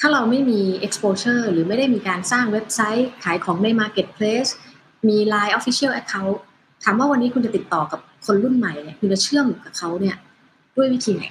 [0.00, 4.50] ถ้าเราไม่มี exposure หรือไม่ได้มีการสร้างเว็บไซต์ขายของใน marketplace
[5.08, 6.36] มี Line Official Account
[6.84, 10.16] ถามว่าวันนี้คุณจะติดต่อกับคนรุ่นใหม่เนี่ยคุณจะเชื่อมกับเขาเนี่ย
[10.76, 11.24] ด้วยวิธีไหน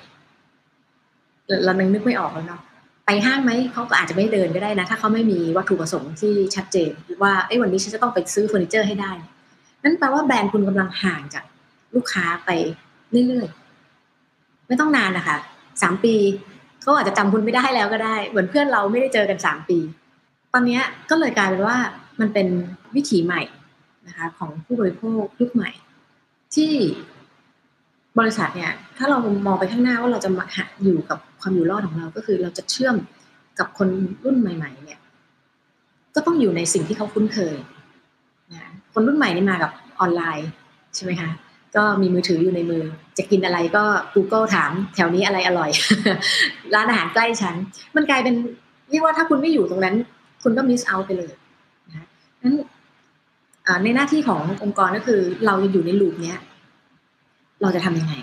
[1.47, 2.61] เราเรานึกไม่ออกแล้วเนาะ
[3.05, 6.91] ไปห้างไหมเขาก็อาจจะไม่เดินก็ได้นะ ถ้าเขาไม่มีวัตถุประสงค์ที่ชัดเจน
[7.24, 9.11] ว่าเอ้วันนี้ฉันจะต้องไปซื้อเฟอร์นิเจอร์ให้ได้
[9.84, 11.43] นั่นแปลว่าแบรนด์คุณกำลังห่างจาก
[11.95, 12.49] ลูกค้าไป
[13.28, 15.38] เรื่อยๆ ไม่ต้องนานนะคะ
[15.82, 16.16] สามปี
[16.86, 19.78] เขาอาจจะจำคุณไม่ได้แล้วก็ได้ เหมือนเพื่อนเราไม่ได้เจอกันสามปี
[20.54, 20.80] ตอนนี้
[21.10, 21.78] ก็เลยกลายเป็นว่า
[22.20, 22.48] มันเป็น
[22.96, 23.42] วิถีใหม่
[24.08, 25.70] นะคะของผู้บริโภคยุคใหม่
[26.56, 26.72] ที่
[28.20, 32.96] บริษัทเนี่ย ถ้าเรามองไปข้างหน้าว่าเราจะมาหาอยู่กับความอยู่รอดของเราก็คือเราจะเชื่อม
[33.60, 33.88] กับคน
[34.24, 35.00] รุ่นใหม่ ๆ เนี่ย
[36.16, 37.56] ก็ต้องอยู่ในสิ่งที่เขาคุ้นเคย
[38.52, 40.50] นะคนรุ่นใหม่นี่มากับออนไลน์
[40.96, 41.30] ใช่ไหมคะ
[41.78, 42.84] ก็มีมือถืออยู่ในมือ
[43.18, 43.84] จะกินอะไรก็
[44.16, 45.70] Google ถามแถวนี้อะไรอร่อย
[46.74, 47.56] ร้านอาหารใกล้ฉัน
[47.96, 48.36] มันกลายเป็น
[48.90, 49.96] เรียกว่าถ้าคุณไม่อยู่ตรงนั้น
[50.44, 51.32] คุณก็มิสเอาไปเลย
[51.90, 52.06] นะ
[52.44, 52.56] นั้น
[53.84, 56.40] ในหน้าที่ขององค์กรก็คือ เราจะอยู่ในลูปเนี้ย
[57.62, 58.14] เราจะทำยังไง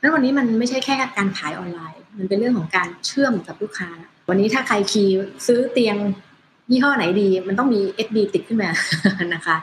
[0.00, 3.90] นั้นวันนี้มันไม่ใช่แค่การขายออนไลน์ มันเป็นเรื่องของการเชื่อมกับลูกค้า
[4.28, 5.14] วันนี้ถ้าใครคีย์
[5.46, 5.96] ซื้อเตียง
[6.70, 8.70] ยี่ห้อไหนดีมันต้องมี SD ติดขึ้นมา
[9.34, 9.56] นะคะ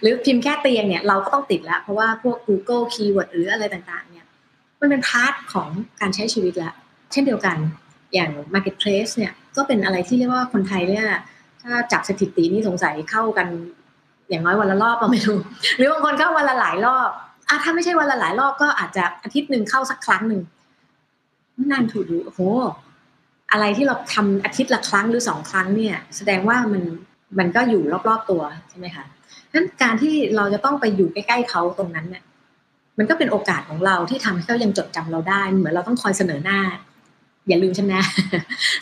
[0.00, 4.26] หรือพิมพ์แค่เตียงเนี่ยเราก็ต้องติดแล้ว เพราะว่าพวก Google Keyword หรืออะไรต่างๆ เนี่ย
[4.80, 5.68] มันเป็นพาร์ทของ
[6.00, 6.74] การใช้ชีวิตแล้ว
[7.12, 7.56] เช่นเดียวกัน
[8.14, 11.06] อย่าง Marketplace เนี่ยก็เป็นอะไรที่เรียกว่าคนไทยเนี่ย
[11.62, 13.46] ถ้าจับสถิตินี่สงสัยเข้ากัน
[14.28, 15.38] อย่างน้อยวันละรอบเราไม่รู้
[15.76, 17.10] หรือบางคนเข้าวันละหลายรอบ
[17.48, 20.40] อะถ้าไม่ใช่วันละหลายรอบก็อาจจะอาทิตย์หนึ่งเข้าสักครั้งหนึ่ง
[21.72, 22.40] นานถูกดูโอ้โห
[23.54, 26.82] อะไรที่เราทำอาทิตย์ละครั้งหรือสองครั้งเนี่ย แสดงว่ามัน
[27.38, 29.04] มันก็อยู่รอบๆตัวใช่ไหมคะ
[29.52, 32.22] นั้นการที่เราจะต้องไปอยู่ใกล้ๆเขาตรงนั้นเนี่ย
[32.98, 36.60] มันก็เป็นโอกาสของเราที่ทำให้เขายังจดจำเราได้ เหมือนเราต้องคอยเสนอหน้า
[37.48, 38.02] อย่าลืมฉันนะ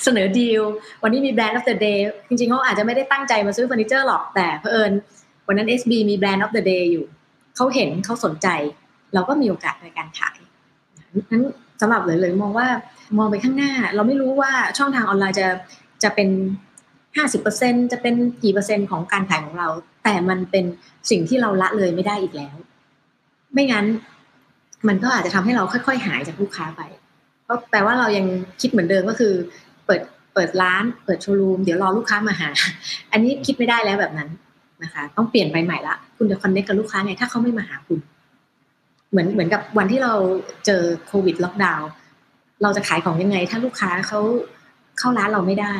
[0.04, 0.62] เสนอดีล
[1.02, 1.98] วันนี้มีแบรนด์ of the day
[2.28, 4.92] จริงๆเขาอาจจะไม่ได้ตั้งใจมาซื้อเฟอร์นิเจอร์หรอกแต่เผอิญ
[5.46, 7.06] วันนั้น SB มีแบรนด์ of the day อยู่
[7.56, 8.48] เขาเห็นเขาสนใจ
[9.14, 10.38] เราก็มีโอกาสในการขาย
[11.32, 11.42] นั้น
[11.82, 12.68] สำหรับเลยเลยมองว่า
[13.18, 15.46] มองไปข้างหน้า เราไม่รู้ว่าช่องทางออนไลน์จะ
[16.02, 16.28] จะเป็น
[17.30, 19.68] 50%จะเป็นกี่เปอร์เซ็นต์ของการขายของเรา
[20.04, 20.64] แต่มันเป็น
[21.10, 22.56] สิ่งที่เราละเลยไม่ได้อีกแล้ว
[23.52, 23.86] ไม่งั้น
[24.88, 26.82] มันก็อาจจะทำให้เราค่อยๆ หายจากลูกค้าไป
[27.44, 28.26] เพราะแปลว่าเรายัง
[28.60, 29.34] คิดเหมือนเดิมก็คือ
[29.86, 30.00] เปิด
[30.34, 32.48] เปิดร้านเปิดโชว์รูมเดี๋ยวรอลูกค้ามาหา
[33.12, 34.28] อันนี้คิดไม่ได้แล้วแบบนั้น
[34.82, 37.98] นะคะ ต้องเปลี่ยนไปใหม่ละ คุณจะคอนเนคกับลูกค้าไงถ้าเขาไม่มาหาคุณ
[39.12, 40.14] เหมือนเหมือนกับวันที่เรา
[40.66, 41.88] เจอโควิดล็อกดาวน์
[42.62, 44.20] เราจะขายของยังไง ถ้าลูกค้าเขา
[44.98, 45.76] เข้าร้านเราไม่ได้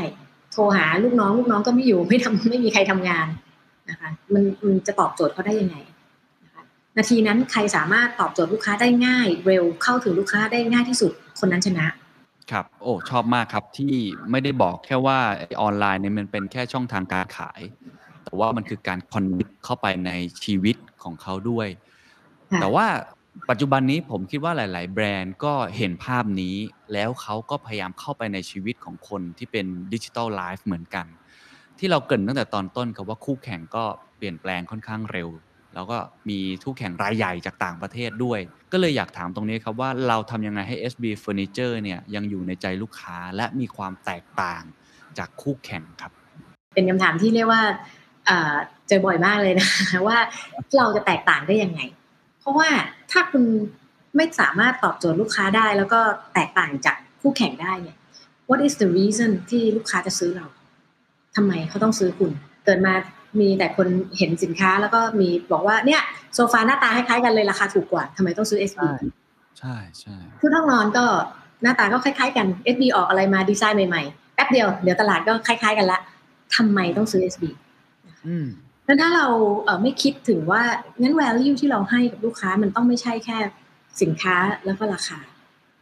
[0.52, 3.28] โทรหาลูกน้องลูกน้องก็ไม่อยู่ไม่ทำไม่มีใครทำงาน
[3.90, 5.76] นะคะมันมันจะตอบโจทย์เขาได้ยังไง
[6.44, 6.62] นะคะ
[6.96, 11.86] นาทีนั้นใครสามารถตอบโจทย์ลูกค้าได้ง่าย เร็วเข้าถึงลูกค้าได้ง่ายที่สุดคนนั้นชนะ
[12.50, 13.94] ครับโอ้ชอบมากครับที่
[14.30, 17.60] ไม่ได้บอกแค่ว่าไอ้ออนไลน์เนี่ยมันเป็นแค่ช่องทางการขาย
[18.24, 20.10] แต่ว่ามันคือการคอนเนคเข้าไปใน
[20.44, 21.68] ชีวิตของเขาด้วย
[22.52, 22.86] ค่ะแต่ว่า
[23.50, 26.56] ปัจจุบันนี้ผมคิดว่าหลาย ๆ แบรนด์ก็เห็นภาพนี้
[26.92, 31.06] แล้วเขาก็พยายามเข้าไปในชีวิตของคนที่เป็นดิจิทัลไลฟ์เหมือนกัน
[31.78, 33.84] ที่เราเกินตั้งแต่ตอนต้นครับว่าคู่แข่งก็
[34.16, 35.28] เปลี่ยนแปลงค่อนข้างเร็ว
[35.74, 38.40] แล้วก็มีคู่แข่งรายใหญ่จากต่างประเทศด้วย
[38.72, 44.62] ก็เลยอยากถามตรงนี้ครับว่าเราทำยังไงให้ SB Furniture เนี่ยยังอยู่ในใจลูกค้าและมีความแตกต่าง
[45.18, 46.12] จากคู่แข่งครับ
[46.74, 47.62] เป็นคำถามที่เรียกว่า
[48.26, 48.54] เอ่อ
[48.88, 50.18] เจอบ่อยมากเลยนะคะว่า
[50.76, 51.80] เราจะแตกต่างได้ยังไง
[52.42, 52.68] เพราะว่า
[53.12, 53.44] ถ้าคุณ
[54.16, 56.00] ไม่สามารถตอบโจทย์ลูกค้าได้ แล้วก็
[56.34, 57.96] แตกต่างจากคู่แข่งได้เนี่ย
[58.48, 60.46] what is the reason ที่ลูกค้าจะซื้อเรา
[61.36, 62.30] ทำไมเขาต้องซื้อคุณ
[62.64, 62.94] เกิดมา
[63.40, 63.88] มีแต่คน
[64.18, 66.00] เห็นสินค้าแล้วก็มีบอกว่าเนี่ย
[66.34, 68.82] โซฟาหน้าตาคล้ายๆกันเลยราคาถูกกว่าทำไมต้องซื้อ SB
[69.58, 71.04] ใช่ใช่ชุดห้องนอนก็
[71.62, 75.98] หน้าตาก็คล้ายๆกัน SB ออกอะไรมาดีไซน์ใหม่ๆแป๊บเดียวเดี๋ยวตลาดก็คล้ายๆกันละ
[76.56, 77.44] ทำไมต้องซื้อ SB
[78.26, 78.46] อืม
[78.84, 79.26] แล้วถ้าเรา
[79.82, 80.62] ไม่คิดถึงว่า
[81.00, 83.38] งั้น value ที่เราให้กับลูกค้ามันต้องไม่ใช่แค่
[84.02, 85.18] สินค้าแล้วก็ราคา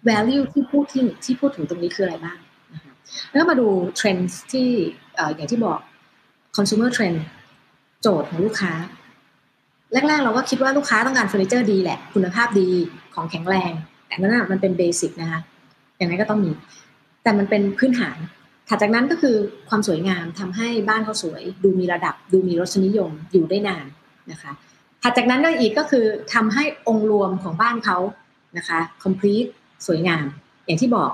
[0.09, 2.39] value ที่พูดที่ที่พูดถึงตรงนี้คืออะไรบ้าง
[2.75, 2.93] นะคะ
[3.31, 4.69] แล้วมาดูเทรนด์ที่
[5.35, 5.79] อย่างที่บอก
[6.57, 7.19] consumer trend
[8.01, 8.73] โจทย์ของลูกค้า
[9.93, 12.69] แรก ๆ เราก็คิดว่าลูกค้าต้องการเฟอร์นิเจอร์ดีแหละ คุณภาพดี
[13.15, 13.73] ของแข็งแรง
[14.07, 15.41] แต่นั่นนะมันเป็น basic นะคะ
[15.97, 16.51] อย่างไรก็ต้องมี
[17.23, 18.17] แต่มันเป็นพื้นฐาน
[18.73, 19.37] ถัดจากนั้นก็คือ
[19.69, 23.87] ความสวยงามทำให้บ้านเขาสวย ดูมีระดับ ดูมีรสนิยมอยู่ได้นาน
[24.33, 24.53] นะคะ
[25.03, 26.05] ถัดจากนั้นก็อีกก็คือ
[26.35, 27.99] ทำให้องค์รวมของบ้านเขา
[28.59, 29.51] นะคะ complete
[29.87, 30.25] สวยงาม
[30.67, 31.11] อย่างที่บอก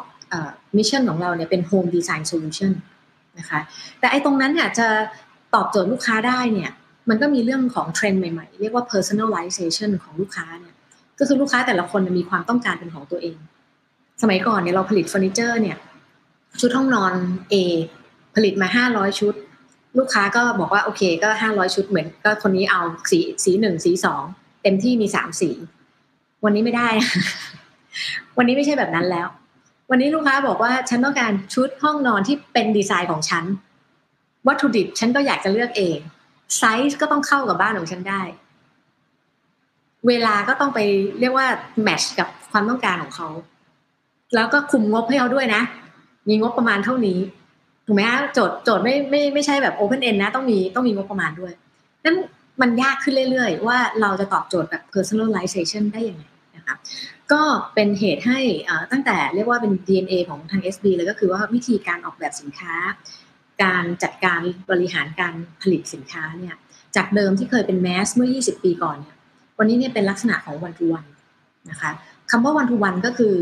[0.77, 2.73] mission ของเราเนี่ยเป็น home design solution
[3.39, 3.61] นะคะ
[4.01, 4.89] แต่ไอ้ตรงนั้นเนี่ยจะ
[5.55, 6.71] ตอบโจทย์ลูกค้าได้เนี่ย
[7.09, 10.75] มันก็มีเรื่องของเทรนด์ใหม่ๆ เรียกว่า personalization ของลูกค้าเนี่ย
[11.19, 13.37] ก็คือลูกค้าแต่ละคนมีความต้องการเป็นของตัวเอง
[14.23, 15.77] สมัยก่อนเนี่ยเราผลิตเฟอร์นิเจอร์เนี่ย
[16.61, 17.13] ชุดห้องนอน
[17.53, 17.55] A
[18.35, 19.35] ผลิตมา500ชุด
[19.99, 22.81] ลูกค้าก็บอกว่าโอเคก็500ชุดเหมือน ก็คนนี้เอา
[23.11, 24.23] สีสีหนึ่งสีสอง
[24.63, 25.51] เต็มที่มีสามสี
[26.45, 26.89] วันนี้ไม่ได้
[28.39, 29.27] วันนี้ไม่ใช่แบบนั้นแล้ว
[29.91, 33.45] วันนี้ลูกค้าบอกว่าฉันต้องการชุดห้องนอนที่เป็นดีไซน์ของฉัน
[34.47, 35.99] วัตถุดิบฉันก็อยากจะเลือกเอง
[36.59, 38.23] ไซส์ก็ต้องเข้ากับบ้านของฉันได้
[40.09, 40.81] เวลาก็ต้องไป
[41.21, 41.47] เรียกว่า
[41.83, 43.29] แมทช์กับความต้องการของเขา
[44.35, 45.63] แล้วก็คุมงบให้เขาด้วยนะ
[46.29, 47.19] มีงบประมาณเท่านี้
[47.87, 51.53] ถูกไหมฮะโจทย์โจทย์ไม่ไม่ไม่ใช่แบบโอเพนเอ็นนะต้องมีต้องมีงบประมาณด้วย
[52.05, 52.17] นั้น
[52.61, 56.25] มันยากขึ้นเรื่อยๆ ว่าเราจะตอบโจทย์แบบ personalization ได้ยังไง
[56.57, 56.75] นะคะ
[57.33, 57.43] ก็
[57.75, 58.41] เป็นเหตุให้
[58.93, 62.75] ตั้งแต่เรียกว่าเป็น DNA ของทาง SB เลยก็คือว่าวิธีการออกแบบสินค้า
[63.63, 66.55] การจัดการบริหารการผลิตสินค้าเนี่ย
[66.97, 69.17] จากเดิมที่เคยเป็นแมสเมื่อ 20 ปีก่อนเนี่ย
[69.59, 71.05] วันนี้เนี่ยเป็นลักษณะของวันทูวัน
[71.71, 71.91] นะคะ
[72.31, 73.35] คำว่าวันทูวันก็คือ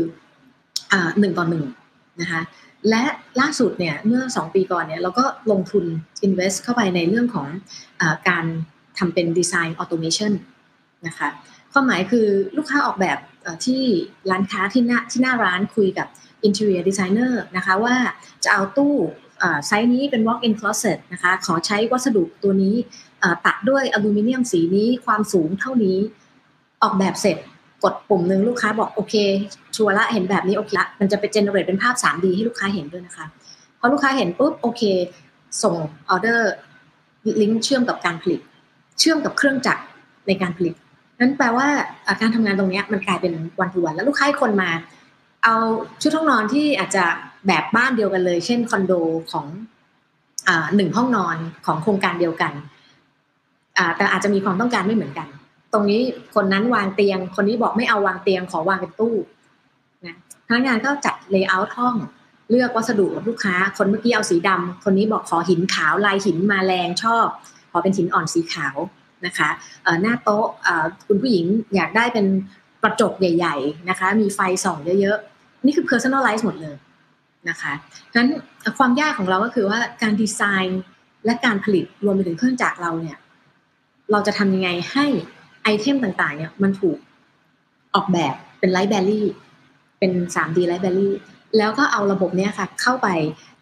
[1.19, 1.65] หนึ่งต่อหนึ่ง
[2.21, 2.41] นะคะ
[2.89, 3.03] และ
[3.39, 5.85] ล่าสุดเนี่ยเมื่อ 2 ปีก่อนเนี่ยเราก็ลงทุน
[6.25, 7.47] invest เข้าไปในเรื่องของ
[8.01, 8.45] อการ
[8.97, 10.33] ทำเป็นดีไซน์ออโตเมชัน
[11.07, 11.27] นะคะ
[11.71, 12.27] ความหมายคือ
[12.57, 13.17] ลูกค้าออกแบบ
[13.65, 13.81] ที่
[14.31, 16.07] ร้านค้าที่หน้าที่หน้าร้านคุยกับ
[16.47, 17.95] interior designer นะคะว่า
[18.43, 18.95] จะเอาตู้
[19.67, 22.75] ไซส์นี้เป็น walk in closet นะคะขอใช้วัสดุตัวนี้
[23.45, 25.97] ตัดด้วยอลูมิเนียมสีนี้ความสูงเท่านี้
[26.83, 27.37] ออกแบบเสร็จ
[27.85, 29.15] กดปุ่มหนึ่งลูกค้าบอกโอเค
[29.75, 33.25] ชัวร์ละเห็นแบบนี้โอเคละมันจะเป็น generate เป็นภาพ 3D ให้ลูกค้าเห็นด้วยนะคะ
[33.79, 34.81] พอลูกค้าเห็นปุ๊บโอเค
[35.63, 35.75] ส่ง
[36.09, 36.51] ออเดอร์
[37.41, 38.41] ลิงก์เชื่อมกับการผลิต
[38.99, 39.83] เชื่อมกับเครื่องจักร
[40.27, 40.73] ในการผลิต
[41.19, 41.67] นั้นแปลว่า
[42.21, 44.69] การทำงานตรงนี้มันกลายเป็นวันทุวันแล้วลูกค้าคนมา
[45.43, 45.55] เอา
[46.01, 47.03] ชุดห้องนอนที่อาจจะ
[47.47, 48.93] แบบบ้านเดียวกันเลย เช่นคอนโด
[49.31, 49.45] ของ
[50.75, 52.53] หนึ่งห้องนอนของโครงการเดียวกัน
[53.97, 55.27] แต่อาจจะมีความต้องการไม่เหมือนกัน
[55.75, 56.01] ตรงนี้
[56.35, 59.15] คนนั้นวางเตียง คนนี้บอกไม่เอาวางเตียงขอวางเป็นตู้
[60.05, 60.15] นะ
[60.47, 61.95] พนักงานก็จัดเลเยอร์ห้อง
[62.49, 67.27] เลือกวัสดุกับลูกค้า คนเมื่อกี้เอาสีดำคนนี้บอกขอหินขาวลายหินมาแรงชอบ
[67.71, 68.75] ขอเป็นหินอ่อนสีขาว
[69.25, 69.49] นะคะ
[70.01, 70.47] หน้าโต๊ะ
[71.07, 71.45] คุณผู้หญิง
[71.75, 72.25] อยากได้เป็น
[72.81, 76.75] กระจกใหญ่ ๆนะคะ มีไฟส่องเยอะๆ นี่คือ personalize หมดเลย
[77.49, 77.73] นะคะ
[78.15, 78.29] นั้น
[78.77, 80.81] ความยากของเราก็คือว่าการดีไซน์
[81.25, 83.17] และการผลิตรวมไปถึงเครื่องจักรเราเนี่ย
[84.11, 85.05] เราจะทำยังไงให้
[85.65, 86.97] item ต่างๆ เนี่ยมันถูก
[87.95, 89.27] ออกแบบเป็นไลท์แบลลี่
[89.99, 91.13] เป็น 3D ไลท์แบลลี่
[91.57, 93.07] แล้วก็เอาระบบเนี้ยค่ะ เข้าไป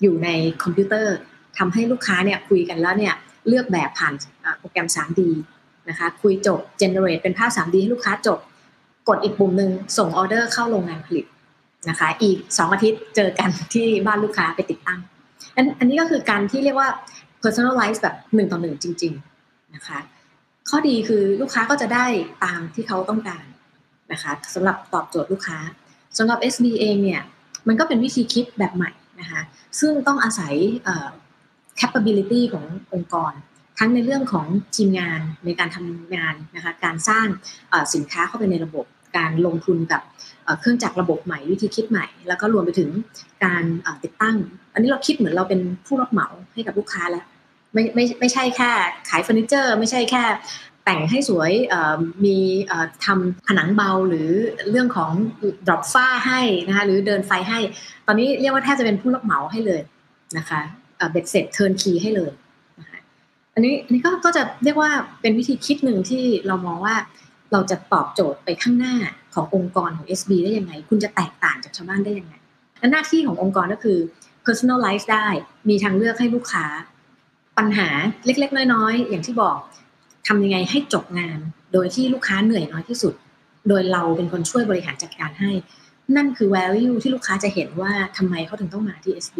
[0.02, 0.30] อยู่ใน
[0.64, 1.16] คอมพิวเตอร์
[1.58, 3.16] ทำให้ลูกค้าเนี่ยคุยกันแล้วเนี่ย
[3.48, 4.14] เลือกแบบผ่าน
[4.60, 5.22] โปรแกรม 3D
[5.90, 8.40] นะคะคุยจบ generate เป็นภาพ 3D ให้ลูกค้าจบ
[9.08, 11.26] กดอีกปุ่มหนึ่งส่งออเดอร์เข้าโรงงานผลิต
[11.90, 15.00] นะคะ อีก 2 อาทิตย์เจอกันที่บ้านลูกค้าไปติดตั้ง
[15.80, 16.90] อันนนี้ก็คือการที่เรียกว่า
[17.44, 20.00] personalize แบบหนึ่งต่อหนึ่งจริง ๆ นะคะ
[20.76, 22.06] ข้อดีคือลูกค้าก็จะได้
[22.44, 23.46] ตามที่เขาต้องการ
[24.12, 25.60] นะคะสำหรับตอบโจทย์ลูกค้า
[26.18, 27.22] สำหรับ SB เองเนี่ย
[27.68, 29.42] มันก็เป็นวิธีคิดแบบใหม่นะคะ
[29.80, 30.54] ซึ่งต้องอาศัย
[31.80, 33.34] capability ขององค์กร
[33.80, 37.28] ทั้งในเรื่องของทีมงานในการทำงานนะคะการสร้าง
[37.94, 38.86] สินค้าเข้าไปในระบบ
[39.18, 40.02] การลงทุนกับ
[40.60, 42.90] เครื่องจักรระบบใหม่วิธีคิดใหม่ แล้วก็รวมไปถึง
[43.46, 43.64] การ
[44.04, 44.38] ติดตั้ง
[44.74, 47.26] อันนี้เราคิดเหมือนเราเป็นผู้รับเหมาให้กับลูกค้าแล้ว
[47.74, 48.72] ไม่ไม่ไม่ใช่แค่
[49.10, 50.24] ขายเฟอร์นิเจอร์ ไม่ใช่แค่
[50.86, 51.52] แต่งให้สวย
[52.26, 52.38] มี
[53.06, 54.30] ทำผนังเบาหรือ
[54.70, 55.12] เรื่องของ
[55.68, 57.60] ดรอปฝ้าให้นะคะหรือเดินไฟให้
[58.08, 59.82] ตอนนี้เรียกว่าแทบจะเป็นผู้รับเหมาให้เลย
[60.38, 60.62] นะคะ
[61.12, 62.32] เบ็ดเสร็จเทิร์นคีให้เลย
[63.54, 66.96] อันนี้อันนี้ก็ก็จะเรียกว่าเป็นวิธีคิดหนึ่งที่เรามองว่า
[67.52, 68.96] เราจะตอบโจทย์ไปข้างหน้า
[69.34, 72.34] ขององค์กรของ SB ได้ยังไง คุณจะแตกต่างจากชาวบ้านได้ยังไง
[72.80, 73.98] และหน้าที่ขององค์กรก็คือ
[74.46, 75.28] personalize ได้
[75.70, 76.66] มีทางเลือกให้ลูกค้า
[77.58, 77.88] ปัญหา
[78.26, 79.58] เล็กๆ น้อยๆ อย่างที่บอก
[80.28, 81.40] ทำยังไงให้จบงาน
[81.74, 83.14] โดยที่ลูกค้าเหนื่อยน้อยที่สุด
[83.70, 85.52] โดยเราเป็นคนช่วยบริหารจัดการให้
[86.16, 89.38] นั่นคือ value ที่ลูกค้าจะเห็นว่าทำไมเขาถึงต้องมาที่ SB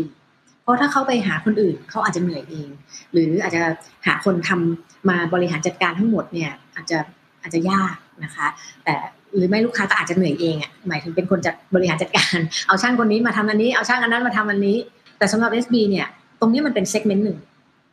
[0.62, 2.70] เพราะถ้าเขาไปหาคนอื่นเขาอาจจะเหนื่อยเอง
[3.12, 3.62] หรืออาจจะ
[4.08, 6.98] หาคนทำมาบริหารจัดการทั้งหมดเนี่ยอาจจะ
[7.42, 8.48] อาจจะยากนะคะ
[8.84, 8.96] แต่
[9.36, 12.38] หรือไม่ลูกค้าก็อาจจะเหนื่อยเองอะหมายถึงเป็นคนจัดบริหารจัดการ
[12.68, 14.78] เอาช่างคนนี้มาทำอันนี้เอาช่างอันนั้นมาทำอันนี้
[15.18, 16.08] แต่สำหรับ SB เนี่ย
[16.40, 17.38] ตรงนี้มันเป็น segment หนึ่ง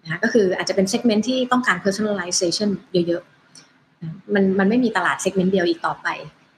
[0.02, 6.08] นะก็คืออาจจะเป็น segment ที่ต้องการ personalization เยอะๆมันมันไม่มีตลาด segment เดียวอีกต่อไป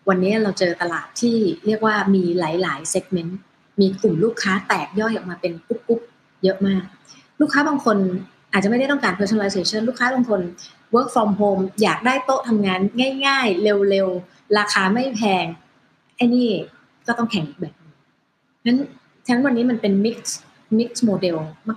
[0.08, 1.36] วันนี้เราเจอตลาดที่
[1.66, 3.38] เรียกว่ามีหลายๆ segment
[3.80, 6.84] มีกลุ่มลูกค้าแตกย่อยออกมาเป็นกรุ๊ปๆเยอะมาก
[7.40, 7.96] ลูกค้าบางคน
[8.52, 10.40] อาจจะไม่ได้ต้องการ personalization ลูกค้าบางคน
[10.94, 12.80] work from home อยากได้โต๊ะทำงาน
[13.26, 15.46] ง่ายๆ เร็วๆ ราคาไม่แพง
[16.16, 16.48] ไอ้นี่
[17.06, 17.74] ก็ต้องแข่งอีกแบบ
[18.66, 18.78] นั้น
[19.26, 20.18] ฉะนั้นวันนี้มันเป็น mix
[20.78, 21.36] mix model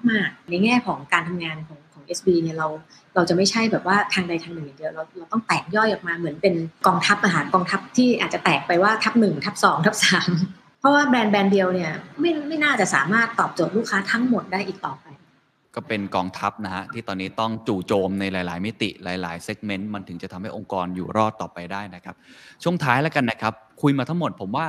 [0.10, 2.68] มาก ๆ ในแง่ของการทำงานของของ SB เนี่ยเรา
[3.16, 6.56] เราจะไม่ใช่แบบว่าทางใดทางหนึ่งอย่างเดียวเราเราต้องแตกย่อยออกมาเหมือนเป็น
[6.88, 10.30] กองทัพอาหารกองทัพที่อาจจะแตกไปว่าทัพหนึ่งทัพสองทัพสาม
[10.80, 15.06] เพราะว่าแบรนด์แบรนด์เดียวเนี่ยไม่ไม่น่าจะสามารถตอบโจทย์ลูกค้าทั้งหมดได้อีกต่อไป
[15.76, 22.16] ก็เป็นกองทัพนะฮะ ที่ตอนนี้ต้องจู่โจมในหลาย ๆ มิติหลาย ๆ เซกเมนต์มันถึงจะทำให้องค์กรอยู่รอดต่อไปได้นะครับ
[22.64, 24.68] ช่วงท้ายแล้วกันนะครับ คุยมาทั้งหมดผมว่า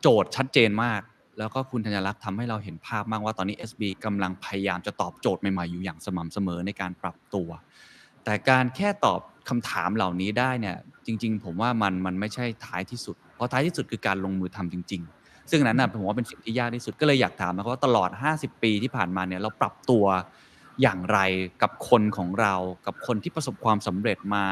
[0.00, 1.00] โจทย์ชัดเจนมาก
[1.38, 7.48] แล้วก็คุณธัญลักษณ์ทำให้เราเห็นภาพมากว่าตอนนี้ SB กำลังพยายามจะตอบโจทย์ใหม่ๆอยู่อย่างสม่ำเสมอในการปรับตัว
[8.24, 10.76] แต่การแค่ตอบคำถามเหล่านี้ได้เนี่ย
[11.06, 20.04] จริง ๆ ผมว่ามันมันไม่ใช่ท้ายที่สุด เพราะท้ายที่สุดคือการลงมือทำจริง ๆ ซึ่งนั้นนะผมว่าเป็นสิ่งที่ยากที่สุดก็เลยอยากถามนะว่าตลอด 50 ปีที่ผ่านมาเนี่ยเราปรับตัว
[20.82, 21.18] อย่างไร
[21.62, 22.54] กับคนของเรา
[22.86, 24.46] กับคนที่ประสบความสำเร็จมา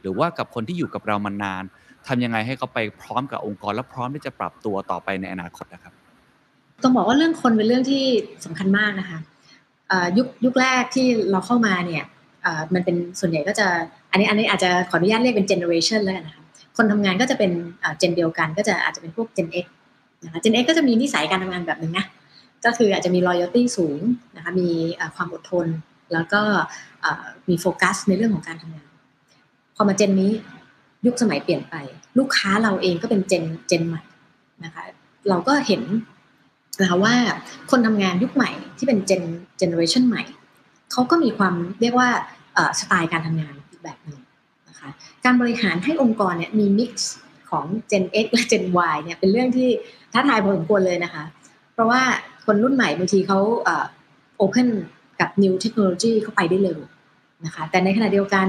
[0.00, 1.62] หรือว่ากับคนที่อยู่กับเรามานาน
[2.06, 5.94] ทำยังไงให้เขาไปพร้อมกับองค์กรและพร้อมที่จะปรับตัวต่อไปในอนาคตนะครับ
[6.82, 8.04] ต้องบอกว่าเรื่องคนเป็นเรื่องที่
[8.44, 9.18] สำคัญมากนะคะ
[10.16, 12.04] ยุคยุคแรกที่เราเข้ามาเนี่ย
[12.74, 13.66] มันเป็นส่วนใหญ่ก็จะ
[14.10, 16.42] อันนี้อันนี้อาจจะขออนุญาตเรียกเป็น generation แล้วกันนะคะ
[16.76, 17.50] คนทำงานก็จะเป็น
[17.98, 19.66] เจนเดียวกัน ก็จะอาจจะเป็นพวก Gen X
[20.24, 22.06] นะคะ Gen X ก็จะมีนิสัยการทำงานแบบหนึ่งนะ
[22.64, 24.00] ก็คืออาจจะมี loyalty สูง
[24.36, 24.70] นะคะมี
[25.16, 25.66] ความอดทน
[26.12, 26.42] แล้วก็
[27.48, 28.88] มีโฟกัสในเรื่องของการทำงาน
[29.76, 30.32] พอมาเจนนี้
[31.06, 31.74] ยุคสมัยเปลี่ยนไป
[32.18, 34.02] ลูกค้าเราเองก็เป็นเจนเจนใหม่
[34.64, 34.84] นะคะ
[35.28, 35.82] เราก็เห็น
[36.80, 37.14] นะคะว่า
[37.70, 39.22] คนทำงานยุคใหม่ที่เป็นเจน
[39.58, 40.22] เจเนอเรชันใหม่
[40.92, 42.08] เขาก็มีความเรียกว่า
[42.80, 44.20] สไตล์การทำงานอีกแบบหนึ่ง
[44.68, 44.88] นะคะ
[45.24, 47.12] การบริหารให้องค์กรเนี่ยมี mix
[47.50, 48.64] ของ Gen X และ Gen
[48.94, 49.68] Y เนี่ยเป็นเรื่องที่
[50.12, 51.24] ท้าทายพอสมควรเลยนะคะ
[51.72, 52.02] เพราะว่า
[52.46, 53.86] คนรุ่นใหม่บางทีเขาเอ่อ
[54.40, 54.68] open
[55.20, 56.78] กับ new technology เข้าไปได้เร็ว
[57.44, 58.46] นะคะแต่ในขณะเดียวกัน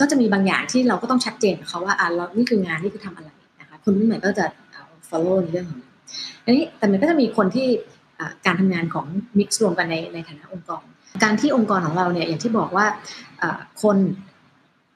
[0.00, 3.30] ก็จะมีบางอย่างที่เราก็ต้องชัดเจนกับเขาว่าอ่านี่คืองานนี่คือทำอะไร
[3.60, 4.44] นะคะคนรุ่นใหม่ก็จะ
[5.08, 5.80] follow ในเรื่องของ
[6.44, 7.68] อันนี้แต่มันก็จะมีคนที่
[8.46, 9.06] การทำงานของ
[9.38, 10.84] mix รวมกันในในฐานะองค์กร
[11.22, 12.86] การที่องค์กรของเราเนี่ยอย่างที่บอกว่า
[13.82, 13.98] คน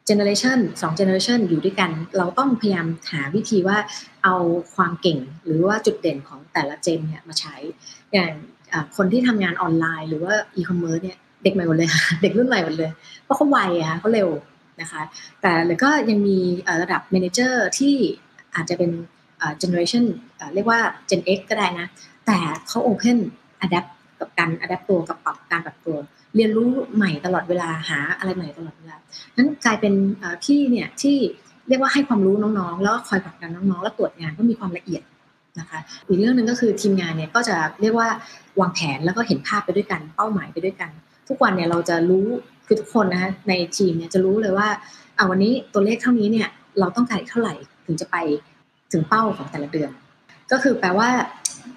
[0.08, 3.78] generation สอง generation อยู่ด้วยกัน เราต้องพยายามหาวิธีว่า
[4.24, 4.36] เอา
[4.74, 7.56] ความเก่งหรือว่าจุดเด่นของแต่ละเจนเนี่ยมาใช้
[8.12, 8.30] อย่าง
[8.96, 12.90] คนที่ทำงานออนไลน์ หรือว่าอีคอมเมิร์ซเนี่ยเด็กใหม่หมดเลยค่ะเด็กรุ่นใหม่หมดเลย
[13.24, 14.28] เพราะเขาไวอะค่ะเขาเร็ว
[14.80, 15.02] นะคะ
[15.40, 16.38] แต่แล้วก็ยังมี
[16.82, 17.94] ระดับ m ม n เจอร์ที่
[18.54, 18.90] อาจจะเป็น
[19.58, 20.04] เจเนอเรชัน
[20.54, 20.80] เรียกว่า
[21.10, 21.86] Gen X ก็ได้นะ
[22.26, 23.18] แต่เขา Open
[23.64, 25.96] Adapt กับการ Adapt ตัวกับปรับการปรับตัว
[26.36, 28.96] เรียนรู้ใหม่ตลอดเวลาหาอะไรใหม่ตลอดเวลา
[29.36, 29.94] นั้นกลายเป็น
[30.44, 31.16] พี่เนี่ยที่
[31.68, 35.02] เรียกว่าให้ความรู้น้องๆ แล้วก็คอยผลักดันน้องๆ แล้วตรวจงานก็มีความละเอียด
[35.58, 38.08] นะคะอีกเรื่องหนึ่งก็คือทีมงานเนี่ยก็จะเรียกว่า
[38.60, 40.90] วางแผนแล้วก็เห็นภาพไปด้วยกันเป้าหมายไปด้วยกัน
[41.28, 42.26] ทุกวันเนี่ยเราจะรู้
[42.66, 44.68] คือทุกคนนะคะในทีมเนี่ยจะรู้เลยว่า
[45.16, 47.54] อ่าวันนี้ตัวเลขเท่านี้เนี่ยเราต้องการเท่าไหร่
[47.86, 48.16] ถึงจะไป
[48.92, 49.90] ถึงเป้าของแต่ละเดือน
[50.52, 51.08] ก็คือแปลว่า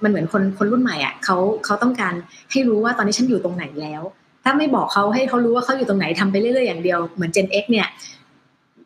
[0.03, 2.13] มันเหมือนคนคนรุ่นใหม่อะเขาเขาต้องการ
[2.51, 4.01] ให้รู้ว่าตอนนี้ฉันอยู่ตรงไหนแล้ว
[4.43, 7.87] ถ้าไม่บอกเขาให้เขารู้ว่าเขาอยู่ตรงไหนทำไปเรื่อยๆอย่างเดียวเหมือน Gen X เนี่ย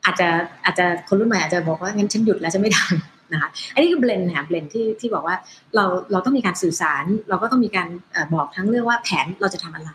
[0.05, 0.27] อาจจะ
[0.65, 5.35] อาจจะคนรุ่นใหม่อาจจะบอกว่างั้นฉันหยุดแล้วฉันไม่ทำนะคะอันนี้คือเบลนค่ะเบลนที่ที่บอกว่า
[5.75, 9.89] เราเราต้องมีการสื่อสาร เราก็ต้องมีการอบอกทั้งเรื่องว่าแผนเราจะทำอะไร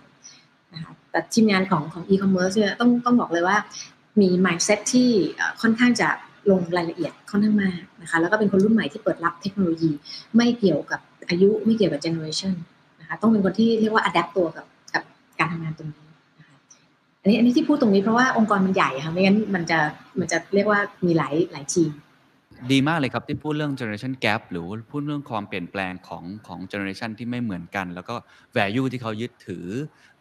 [0.74, 3.56] นะคะแต่ทีมงานของของ e-commerce เนี่ยต้องต้องบอกเลยว่า
[4.20, 5.08] มี mindset ที่
[5.62, 6.08] ค่อนข้างจะ
[6.50, 9.90] ลงรายละเอียดค่อนข้างมากนะคะแล้วก็เป็นคนรุ่นใหม่ที่เปิดรับเทคโนโลยี
[10.36, 12.54] ไม่เกี่ยวกับอายุไม่เกี่ยวกับ generation
[13.00, 15.02] นะคะต้องเป็นคนที่เรียกว่า adapt ตัวกับกับ
[15.38, 16.06] การทำงานตรงนี้
[16.38, 16.56] นะคะ
[17.20, 19.78] อันนี้อันนี้ที่พูดตรงนี้เพราะว่าองค์กรมันใหญ่ค่ะไม่งั้นมันจะ
[20.18, 21.92] มันจะเรียกว่ามีหลายหลายทีม
[22.72, 28.14] ดีมากเลยครับที่พูดเรื่อง generation gap หรือพูดเรื่องความเปลี่ยนแปลงของของ generation ที่ไม่เหมือนกัน แล้วก็
[28.56, 29.66] value ที่เขายึดถือ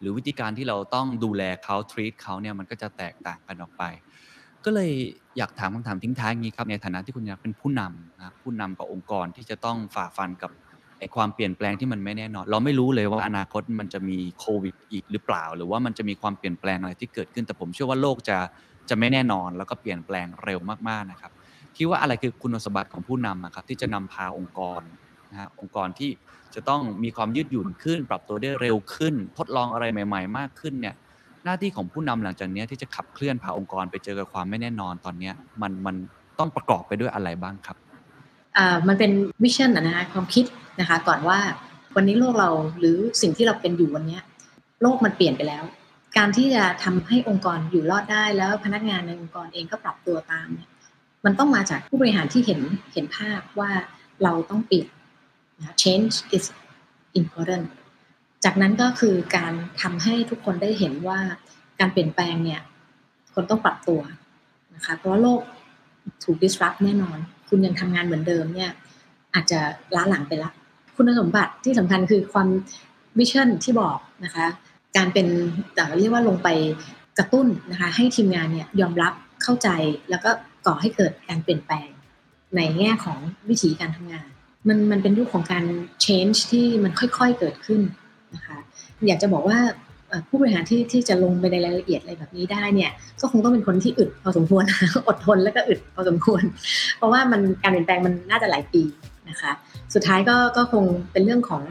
[0.00, 3.84] หรือวิธีการที่เราต้องดูแลเขา treat เขาเนี่ยมันก็จะแตกต่างกันออกไป
[4.64, 4.90] ก็เลย
[5.38, 10.50] อยากถามคำถามทิ้งท้ายอย่างนี้ครับในฐานะที่คุณอยากเป็นผู้นำนะผู้นำกับองค์กรที่จะต้องฝ่าฟันกับ
[10.98, 18.36] ไอความเปลี่ยนแปลงที่มันไม่แน่นอน เราไม่รู้เลยว่าอนาคตมันจะมีโควิดอีกหรือเปล่า หรือว่ามันจะมีความเปลี่ยนแปลงอะไรที่เกิดขึ้น แต่ผมเชื่อว่าโลกจะ
[18.88, 21.32] จะไม่แน่นอน แล้วก็เปลี่ยนแปลงเร็วมากๆนะครับ
[21.76, 24.80] คิดว่าอะไรคือคุณสมบัติของผู้นำครับที่จะนำพาองค์กร
[25.30, 26.10] นะฮะองค์กรที่
[26.54, 30.94] จะต้องมีความยืดหยุ่นขึ้น ปรับตัวได้เร็วขึ้น ทดลองอะไรใหม่ ๆ มากขึ้นเนี่ย
[31.48, 35.30] น้าที่ของผู้นำหลังจากนี้ที่จะขับเคลื่อนพาองค์กรไปเจอกับความไม่แน่นอนตอนนี้
[35.62, 35.96] มันมัน
[36.38, 37.76] ต้องประกอบไปด้วยอะไรบ้างครับ
[38.56, 39.10] อ่ามันเป็น
[39.42, 40.44] วิชั่นนะนะคะความคิด
[40.80, 41.38] นะคะก่อนว่า
[41.96, 44.18] วันนี้โลกเราหรือสิ่งที่เราเป็นอยู่วันนี้
[44.82, 45.64] โลกมันเปลี่ยนไปแล้ว
[46.16, 50.70] การที่จะทำให้องค์กรอยู่รอดได้แล้วพนักงานในองค์กรเองก็ปรับตัวตามเนี่ย
[51.24, 52.60] มันต้องมาจากผู้บริหารที่เห็น
[52.92, 53.70] เห็นภาพว่า
[54.22, 54.88] เราต้องเปลี่ยน
[55.58, 56.44] นะ change is
[57.20, 57.66] important
[58.44, 61.20] จากนั้นก็คือการทำให้ทุกคนได้เห็นว่า
[61.80, 62.60] การเปลี่ยนแปลงเนี่ย
[63.34, 64.00] คนต้องปรับตัว
[64.74, 65.40] นะคะเพราะว่าโลก
[66.24, 67.18] ถูก disrupt แน่นอน
[67.48, 68.70] คุณยังทำงานเหมือนเดิมเนี่ย
[69.34, 69.60] อาจจะ
[69.94, 70.50] ล้าหลังไปละ
[70.96, 72.48] คุณสมบัติที่สำคัญคือความ
[73.18, 74.46] วิชั่นที่บอกนะคะ
[74.96, 75.26] การเป็น
[75.74, 76.48] แต่เรียกว่าลงไป
[77.18, 79.12] กระตุ้นนะคะให้ทีมงานเนี่ยยอมรับ
[79.42, 79.68] เข้าใจ
[80.10, 80.30] แล้วก็
[80.66, 81.88] ก่อให้เกิดการเปลี่ยนแปลง
[82.56, 83.18] ในแง่ของ
[83.48, 84.28] วิธีการทำงาน
[84.68, 85.64] มันมันเป็นยุคของการ
[86.04, 87.80] change ที่มันค่อยๆเกิดขึ้น
[88.34, 88.58] นะคะ
[89.08, 89.58] อยากจะบอกว่า
[90.28, 94.64] ผู้บริหารที่ที่จะลงไปในรายละเอียดอะไรแบบนี้ได้เนี่ยก็คงต้องเป็นคนที่อึดพอสมควร
[95.08, 96.42] อดทนแล้วก็อึดพอสมควร
[96.96, 98.82] เพราะว่ามันการเปลี่ยนแปลงมันน่าจะหลายปี
[99.28, 99.52] นะคะ
[99.94, 101.62] สุดท้ายก็ก็คงเป็นเรื่องของ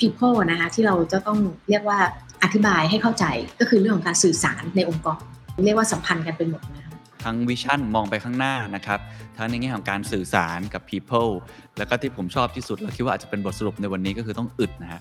[0.00, 1.38] people นะคะที่เราจะต้อง
[1.68, 1.98] เรียกว่า
[2.42, 3.24] อธิบายให้เข้าใจ
[3.60, 5.20] ก็คือเรื่องของการสื่อสารในองค์กร
[5.64, 6.81] เรียกว่าสัมพันธ์กันเป็นหมดนะ
[7.24, 9.00] ทั้งวิชั่นมองไปข้างหน้านะครับ
[9.36, 11.32] ทั้งในแง่ของการสื่อสารกับ people
[11.78, 15.00] แล้วก็ที่ผมชอบที่สุด แล้วคิดว่าอาจจะเป็นบทสรุปในวันนี้ก็คือต้องอึดนะฮะ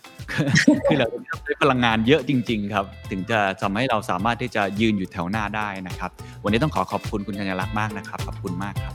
[0.85, 6.11] คือเราต้องใช้พลังงานเยอะจริง ๆ ครับ ถึงจะทำให้เราสามารถที่จะยืนอยู่แถวหน้าได้นะครับ
[6.43, 8.93] วันนี้ต้องขอขอบคุณคุณกัญญาลักษณ์มากนะครับขอบคุณมากครับ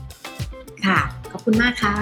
[0.85, 0.99] ค่ะ
[1.31, 1.95] ขอบคุณมากค่ะ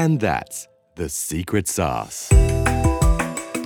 [0.00, 0.58] And that's
[0.96, 2.18] the secret sauce.